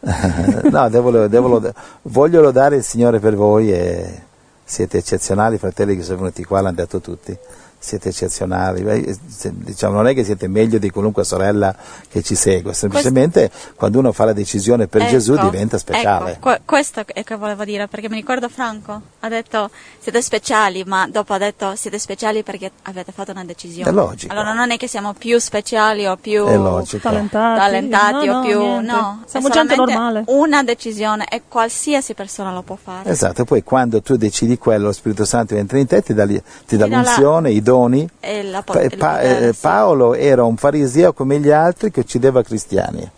no, 0.70 0.88
devo, 0.88 1.26
devo 1.28 1.72
voglio 2.02 2.40
lodare 2.40 2.76
il 2.76 2.82
Signore 2.82 3.18
per 3.18 3.36
voi 3.36 3.72
e 3.72 4.22
siete 4.64 4.98
eccezionali, 4.98 5.58
fratelli 5.58 5.96
che 5.96 6.02
sono 6.02 6.18
venuti 6.18 6.44
qua, 6.44 6.60
l'hanno 6.60 6.76
detto 6.76 7.00
tutti. 7.00 7.36
Siete 7.82 8.10
eccezionali, 8.10 9.16
diciamo, 9.42 9.94
non 9.94 10.06
è 10.06 10.12
che 10.12 10.22
siete 10.22 10.48
meglio 10.48 10.78
di 10.78 10.90
qualunque 10.90 11.24
sorella 11.24 11.74
che 12.10 12.22
ci 12.22 12.34
segue, 12.34 12.74
semplicemente 12.74 13.50
quando 13.74 13.98
uno 13.98 14.12
fa 14.12 14.26
la 14.26 14.34
decisione 14.34 14.86
per 14.86 15.00
Ecco, 15.00 15.10
Gesù 15.12 15.34
diventa 15.38 15.78
speciale. 15.78 16.32
Ecco, 16.32 16.40
que- 16.40 16.60
questo 16.66 17.02
è 17.06 17.24
che 17.24 17.36
volevo 17.36 17.64
dire, 17.64 17.88
perché 17.88 18.10
mi 18.10 18.16
ricordo 18.16 18.50
Franco, 18.50 19.00
ha 19.20 19.28
detto 19.30 19.70
siete 19.98 20.20
speciali, 20.20 20.84
ma 20.84 21.08
dopo 21.10 21.32
ha 21.32 21.38
detto 21.38 21.74
siete 21.74 21.98
speciali 21.98 22.42
perché 22.42 22.70
avete 22.82 23.12
fatto 23.12 23.30
una 23.30 23.44
decisione. 23.44 23.88
È 23.88 23.92
logico. 23.92 24.30
Allora 24.30 24.52
non 24.52 24.70
è 24.72 24.76
che 24.76 24.86
siamo 24.86 25.14
più 25.14 25.38
speciali 25.38 26.06
o 26.06 26.16
più. 26.16 26.44
Talentati. 26.44 27.58
talentati 27.58 28.26
No, 28.26 28.32
o 28.32 28.34
no, 28.34 28.40
più... 28.46 28.60
niente. 28.60 28.92
No, 28.92 29.22
Siamo 29.24 29.48
è 29.48 29.50
gente 29.52 29.76
normale. 29.76 30.24
Una 30.26 30.62
decisione 30.62 31.26
e 31.30 31.42
qualsiasi 31.48 32.12
persona 32.12 32.52
lo 32.52 32.60
può 32.60 32.76
fare. 32.76 33.08
Esatto, 33.08 33.44
poi 33.44 33.62
quando 33.62 34.02
tu 34.02 34.16
decidi 34.16 34.58
quello, 34.58 34.86
lo 34.88 34.92
Spirito 34.92 35.24
Santo 35.24 35.54
entra 35.54 35.78
in 35.78 35.86
te, 35.86 36.02
ti 36.02 36.12
dà, 36.12 36.26
ti 36.26 36.34
dà 36.34 36.42
Ti 36.66 36.76
dà 36.76 36.86
la- 36.86 36.96
l'unzione, 36.96 37.50
i 37.50 37.62
doni. 37.70 38.08
E 38.18 38.62
Pa- 38.64 38.88
Pa- 38.98 39.20
eh. 39.20 39.54
Paolo 39.58 40.14
era 40.14 40.42
un 40.42 40.56
fariseo 40.56 41.12
come 41.12 41.38
gli 41.38 41.50
altri 41.50 41.92
che 41.92 42.00
uccideva 42.00 42.42
cristiani. 42.42 43.08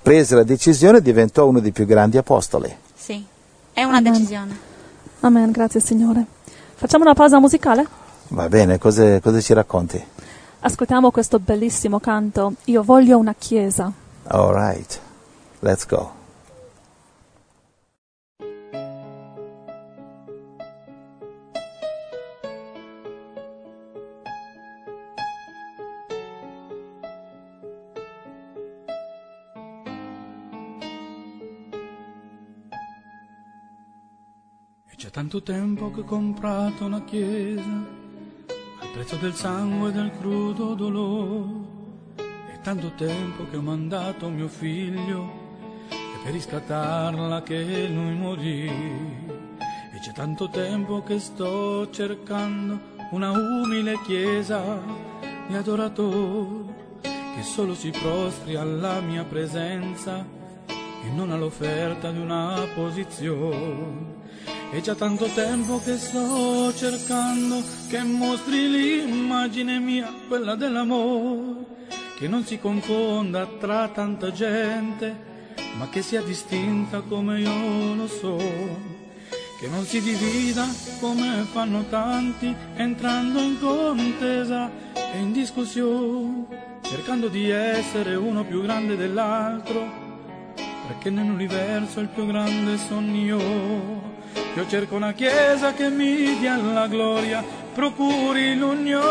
Prese 0.00 0.36
la 0.36 0.44
decisione 0.44 0.98
e 0.98 1.02
diventò 1.02 1.46
uno 1.46 1.58
dei 1.58 1.72
più 1.72 1.84
grandi 1.84 2.16
apostoli. 2.16 2.72
Sì, 2.94 3.24
è 3.72 3.82
una 3.82 3.96
Amen. 3.98 4.12
decisione. 4.12 4.56
Amen, 5.20 5.50
grazie 5.50 5.80
Signore. 5.80 6.24
Facciamo 6.76 7.02
una 7.02 7.14
pausa 7.14 7.40
musicale? 7.40 7.84
Va 8.28 8.48
bene, 8.48 8.78
cosa, 8.78 9.18
cosa 9.20 9.40
ci 9.40 9.52
racconti? 9.52 10.02
Ascoltiamo 10.60 11.10
questo 11.10 11.40
bellissimo 11.40 11.98
canto. 11.98 12.54
Io 12.66 12.82
voglio 12.84 13.18
una 13.18 13.34
chiesa. 13.36 13.90
All 14.28 14.52
right, 14.52 15.00
let's 15.60 15.86
go. 15.86 16.17
Tanto 35.18 35.42
tempo 35.42 35.90
che 35.90 36.02
ho 36.02 36.04
comprato 36.04 36.84
una 36.84 37.02
chiesa 37.02 37.64
al 37.64 38.88
prezzo 38.92 39.16
del 39.16 39.34
sangue 39.34 39.88
e 39.88 39.92
del 39.92 40.12
crudo 40.16 40.74
dolore. 40.74 42.22
È 42.54 42.60
tanto 42.62 42.92
tempo 42.92 43.44
che 43.50 43.56
ho 43.56 43.60
mandato 43.60 44.28
mio 44.28 44.46
figlio 44.46 45.28
e 45.90 46.22
per 46.22 46.32
riscattarla 46.32 47.42
che 47.42 47.88
lui 47.88 48.14
morì. 48.14 48.68
E 49.58 49.98
c'è 50.00 50.12
tanto 50.12 50.48
tempo 50.50 51.02
che 51.02 51.18
sto 51.18 51.90
cercando 51.90 52.78
una 53.10 53.32
umile 53.32 54.00
chiesa 54.02 54.80
di 55.48 55.54
adoratori 55.56 56.64
che 57.34 57.42
solo 57.42 57.74
si 57.74 57.90
prostri 57.90 58.54
alla 58.54 59.00
mia 59.00 59.24
presenza 59.24 60.24
e 60.68 61.10
non 61.12 61.32
all'offerta 61.32 62.12
di 62.12 62.20
una 62.20 62.68
posizione. 62.72 64.18
È 64.70 64.80
già 64.82 64.94
tanto 64.94 65.24
tempo 65.28 65.80
che 65.82 65.96
sto 65.96 66.74
cercando 66.74 67.62
che 67.88 68.02
mostri 68.02 68.68
l'immagine 68.68 69.78
mia, 69.78 70.12
quella 70.28 70.56
dell'amore, 70.56 71.64
che 72.18 72.28
non 72.28 72.44
si 72.44 72.58
confonda 72.58 73.46
tra 73.58 73.88
tanta 73.88 74.30
gente, 74.30 75.16
ma 75.78 75.88
che 75.88 76.02
sia 76.02 76.20
distinta 76.20 77.00
come 77.00 77.40
io 77.40 77.94
lo 77.94 78.06
so, 78.06 78.36
che 79.58 79.68
non 79.68 79.86
si 79.86 80.02
divida 80.02 80.66
come 81.00 81.46
fanno 81.50 81.84
tanti, 81.88 82.54
entrando 82.74 83.40
in 83.40 83.58
contesa 83.58 84.70
e 84.92 85.18
in 85.18 85.32
discussione, 85.32 86.78
cercando 86.82 87.28
di 87.28 87.48
essere 87.48 88.16
uno 88.16 88.44
più 88.44 88.60
grande 88.60 88.96
dell'altro 88.96 90.08
perché 90.88 91.10
nell'universo 91.10 92.00
il 92.00 92.08
più 92.08 92.26
grande 92.26 92.78
sono 92.78 93.14
io. 93.14 94.17
Io 94.58 94.66
cerco 94.66 94.96
una 94.96 95.12
chiesa 95.12 95.72
che 95.72 95.88
mi 95.88 96.36
dia 96.40 96.56
la 96.56 96.88
gloria, 96.88 97.44
procuri 97.72 98.56
l'unione. 98.56 99.06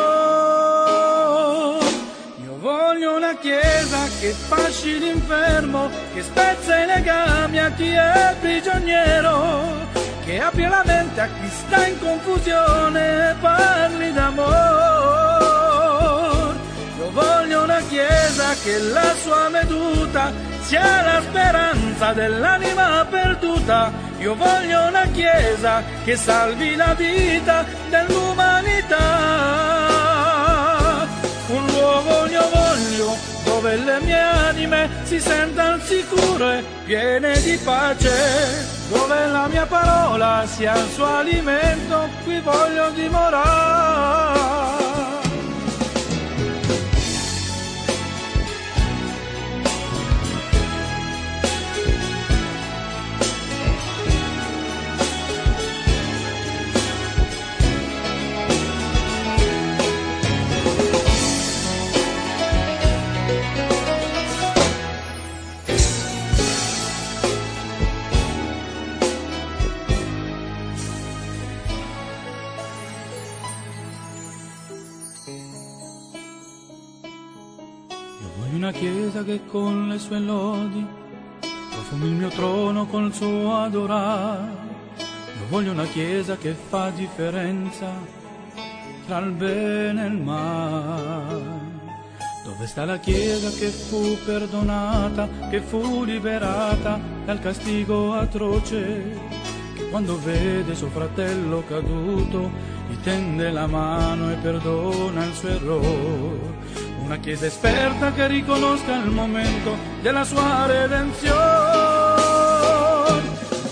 Io 2.44 2.58
voglio 2.60 3.16
una 3.16 3.34
chiesa 3.38 3.98
che 4.20 4.32
fasci 4.32 5.00
l'infermo, 5.00 5.90
che 6.14 6.22
spezza 6.22 6.78
i 6.84 6.86
legami 6.86 7.60
a 7.60 7.72
chi 7.72 7.92
è 7.92 8.36
prigioniero, 8.42 9.88
che 10.26 10.38
abbia 10.42 10.68
la 10.68 10.84
mente 10.86 11.22
a 11.22 11.28
chi 11.28 11.48
sta 11.48 11.88
in 11.88 11.98
confusione 11.98 13.30
e 13.30 13.36
parli 13.40 14.12
d'amore. 14.12 14.48
Io 16.98 17.10
voglio 17.12 17.64
una 17.64 17.80
chiesa 17.88 18.54
che 18.62 18.80
la 18.80 19.16
sua 19.22 19.48
veduta 19.50 20.30
sia 20.60 21.04
la 21.04 21.22
speranza 21.22 22.12
dell'anima 22.12 23.08
perduta. 23.10 24.07
Io 24.20 24.36
voglio 24.36 24.88
una 24.88 25.06
chiesa 25.12 25.84
che 26.04 26.16
salvi 26.16 26.76
la 26.76 26.94
vita 26.96 27.64
dell'umanità. 27.90 28.96
Un 31.48 31.66
luogo 31.68 32.26
io 32.28 32.50
voglio 32.52 33.16
dove 33.44 33.78
le 33.78 34.00
mie 34.02 34.20
anime 34.20 34.90
si 35.04 35.20
sentano 35.20 35.82
sicure, 35.84 36.64
piene 36.86 37.40
di 37.42 37.58
pace. 37.64 38.76
dove 38.90 39.26
la 39.28 39.48
mia 39.48 39.66
parola 39.66 40.46
sia 40.46 40.76
il 40.78 40.90
suo 40.94 41.06
alimento, 41.06 42.08
qui 42.24 42.40
voglio 42.40 42.90
dimorare. 42.92 44.67
Che 79.28 79.42
con 79.46 79.90
le 79.90 80.00
sue 80.00 80.20
lodi 80.20 80.88
profumi 81.70 82.06
il 82.06 82.14
mio 82.14 82.30
trono 82.30 82.86
col 82.86 83.14
suo 83.14 83.56
adorare. 83.56 84.66
Io 84.98 85.48
voglio 85.50 85.74
una 85.74 85.86
chiesa 85.86 86.38
che 86.38 86.54
fa 86.54 86.92
differenza 86.92 87.92
tra 89.06 89.18
il 89.18 89.32
bene 89.32 90.06
e 90.06 90.08
il 90.08 90.18
male. 90.18 91.42
Dove 92.46 92.68
sta 92.68 92.86
la 92.86 93.00
chiesa 93.00 93.50
che 93.50 93.68
fu 93.68 94.18
perdonata, 94.24 95.28
che 95.50 95.60
fu 95.60 96.06
liberata 96.06 96.98
dal 97.26 97.42
castigo 97.42 98.14
atroce? 98.14 99.20
Quando 99.90 100.18
vede 100.22 100.74
suo 100.74 100.88
fratello 100.88 101.66
caduto 101.68 102.50
gli 102.90 102.96
tende 103.04 103.52
la 103.52 103.68
mano 103.68 104.32
e 104.32 104.36
perdona 104.36 105.26
il 105.26 105.34
suo 105.34 105.50
errore 105.50 106.87
una 107.08 107.18
chiesa 107.20 107.46
esperta 107.46 108.12
che 108.12 108.28
riconosca 108.28 108.94
il 108.96 109.10
momento 109.10 109.78
della 110.02 110.26
sua 110.26 110.66
redenzione. 110.66 111.36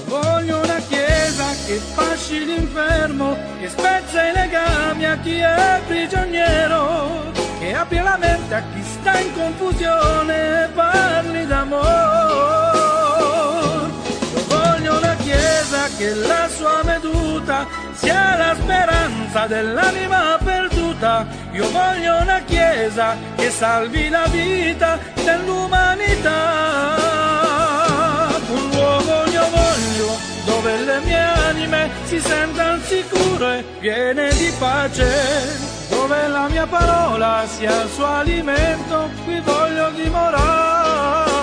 Voglio 0.06 0.62
una 0.62 0.80
chiesa 0.88 1.44
che 1.66 1.76
fasci 1.76 2.46
l'infermo, 2.46 3.36
che 3.60 3.68
spezza 3.68 4.26
i 4.26 4.32
legami 4.32 5.06
a 5.06 5.18
chi 5.18 5.36
è 5.36 5.82
prigioniero, 5.86 7.34
che 7.60 7.76
apri 7.76 7.98
la 7.98 8.16
mente 8.18 8.56
a 8.56 8.64
chi 8.74 8.82
sta 8.82 9.20
in 9.20 9.34
confusione 9.34 10.64
e 10.64 10.68
parli 10.70 11.46
d'amore. 11.46 11.84
Voglio 14.48 14.98
una 14.98 15.16
chiesa 15.16 15.90
che 15.98 16.14
la 16.14 16.48
sua 16.56 16.82
veduta 16.86 17.68
sia 17.96 18.38
la 18.38 18.56
speranza 18.56 19.46
dell'anima 19.48 20.38
perduta. 20.42 20.75
Io 21.52 21.70
voglio 21.72 22.22
una 22.22 22.42
chiesa 22.46 23.18
che 23.36 23.50
salvi 23.50 24.08
la 24.10 24.26
vita 24.28 24.98
dell'umanità. 25.24 26.32
Un 28.48 28.70
luogo 28.72 29.30
io 29.30 29.44
voglio 29.50 30.18
dove 30.46 30.78
le 30.78 31.00
mie 31.02 31.20
anime 31.20 31.90
si 32.06 32.20
sentano 32.20 32.82
sicure, 32.84 33.64
piene 33.80 34.30
di 34.36 34.52
pace. 34.58 35.74
Dove 35.90 36.28
la 36.28 36.48
mia 36.48 36.66
parola 36.66 37.44
sia 37.46 37.84
il 37.84 37.90
suo 37.90 38.06
alimento, 38.06 39.10
qui 39.26 39.40
voglio 39.42 39.90
dimorare. 39.92 41.34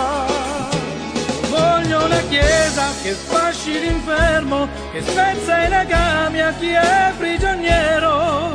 Voglio 1.48 2.04
una 2.06 2.22
chiesa 2.28 2.84
che 3.02 3.12
fasci 3.12 3.78
l'infermo, 3.78 4.66
che 4.92 5.02
spezza 5.02 5.64
i 5.64 5.68
legami 5.68 6.40
a 6.40 6.52
chi 6.58 6.70
è 6.70 7.12
prigioniero, 7.18 8.54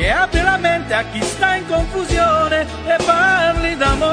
che 0.00 0.10
apre 0.10 0.42
la 0.42 0.56
mente 0.56 0.94
a 0.94 1.04
chi 1.12 1.22
sta 1.22 1.56
in 1.56 1.66
confusione 1.66 2.66
e 2.86 2.96
parli 3.04 3.76
d'amore. 3.76 4.08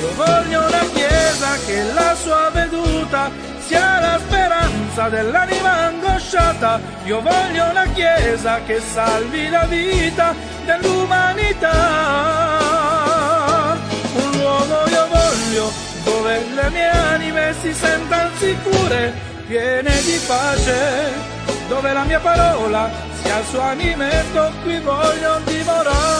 Io 0.00 0.14
voglio 0.14 0.66
una 0.66 0.84
chiesa 0.94 1.58
che 1.66 1.82
la 1.92 2.14
sua 2.14 2.48
veduta 2.54 3.30
sia 3.58 4.00
la 4.00 4.18
speranza 4.18 5.10
dell'anima 5.10 5.72
angosciata. 5.88 6.80
Io 7.04 7.20
voglio 7.20 7.68
una 7.68 7.84
chiesa 7.92 8.62
che 8.64 8.80
salvi 8.80 9.50
la 9.50 9.66
vita 9.66 10.34
dell'umanità. 10.64 11.74
Un 14.14 14.30
luogo 14.38 14.88
io 14.88 15.06
voglio 15.06 15.70
dove 16.02 16.46
le 16.54 16.70
mie 16.70 16.88
anime 16.88 17.54
si 17.60 17.74
sentano 17.74 18.30
sicure, 18.38 19.12
piene 19.46 20.00
di 20.00 20.18
pace, 20.26 21.12
dove 21.68 21.92
la 21.92 22.04
mia 22.04 22.20
parola 22.20 23.14
sia 23.26 23.38
il 23.40 23.46
suo 23.46 23.60
alimento, 23.60 24.52
qui 24.62 24.78
voglio 24.80 25.40
dimorare. 25.44 26.15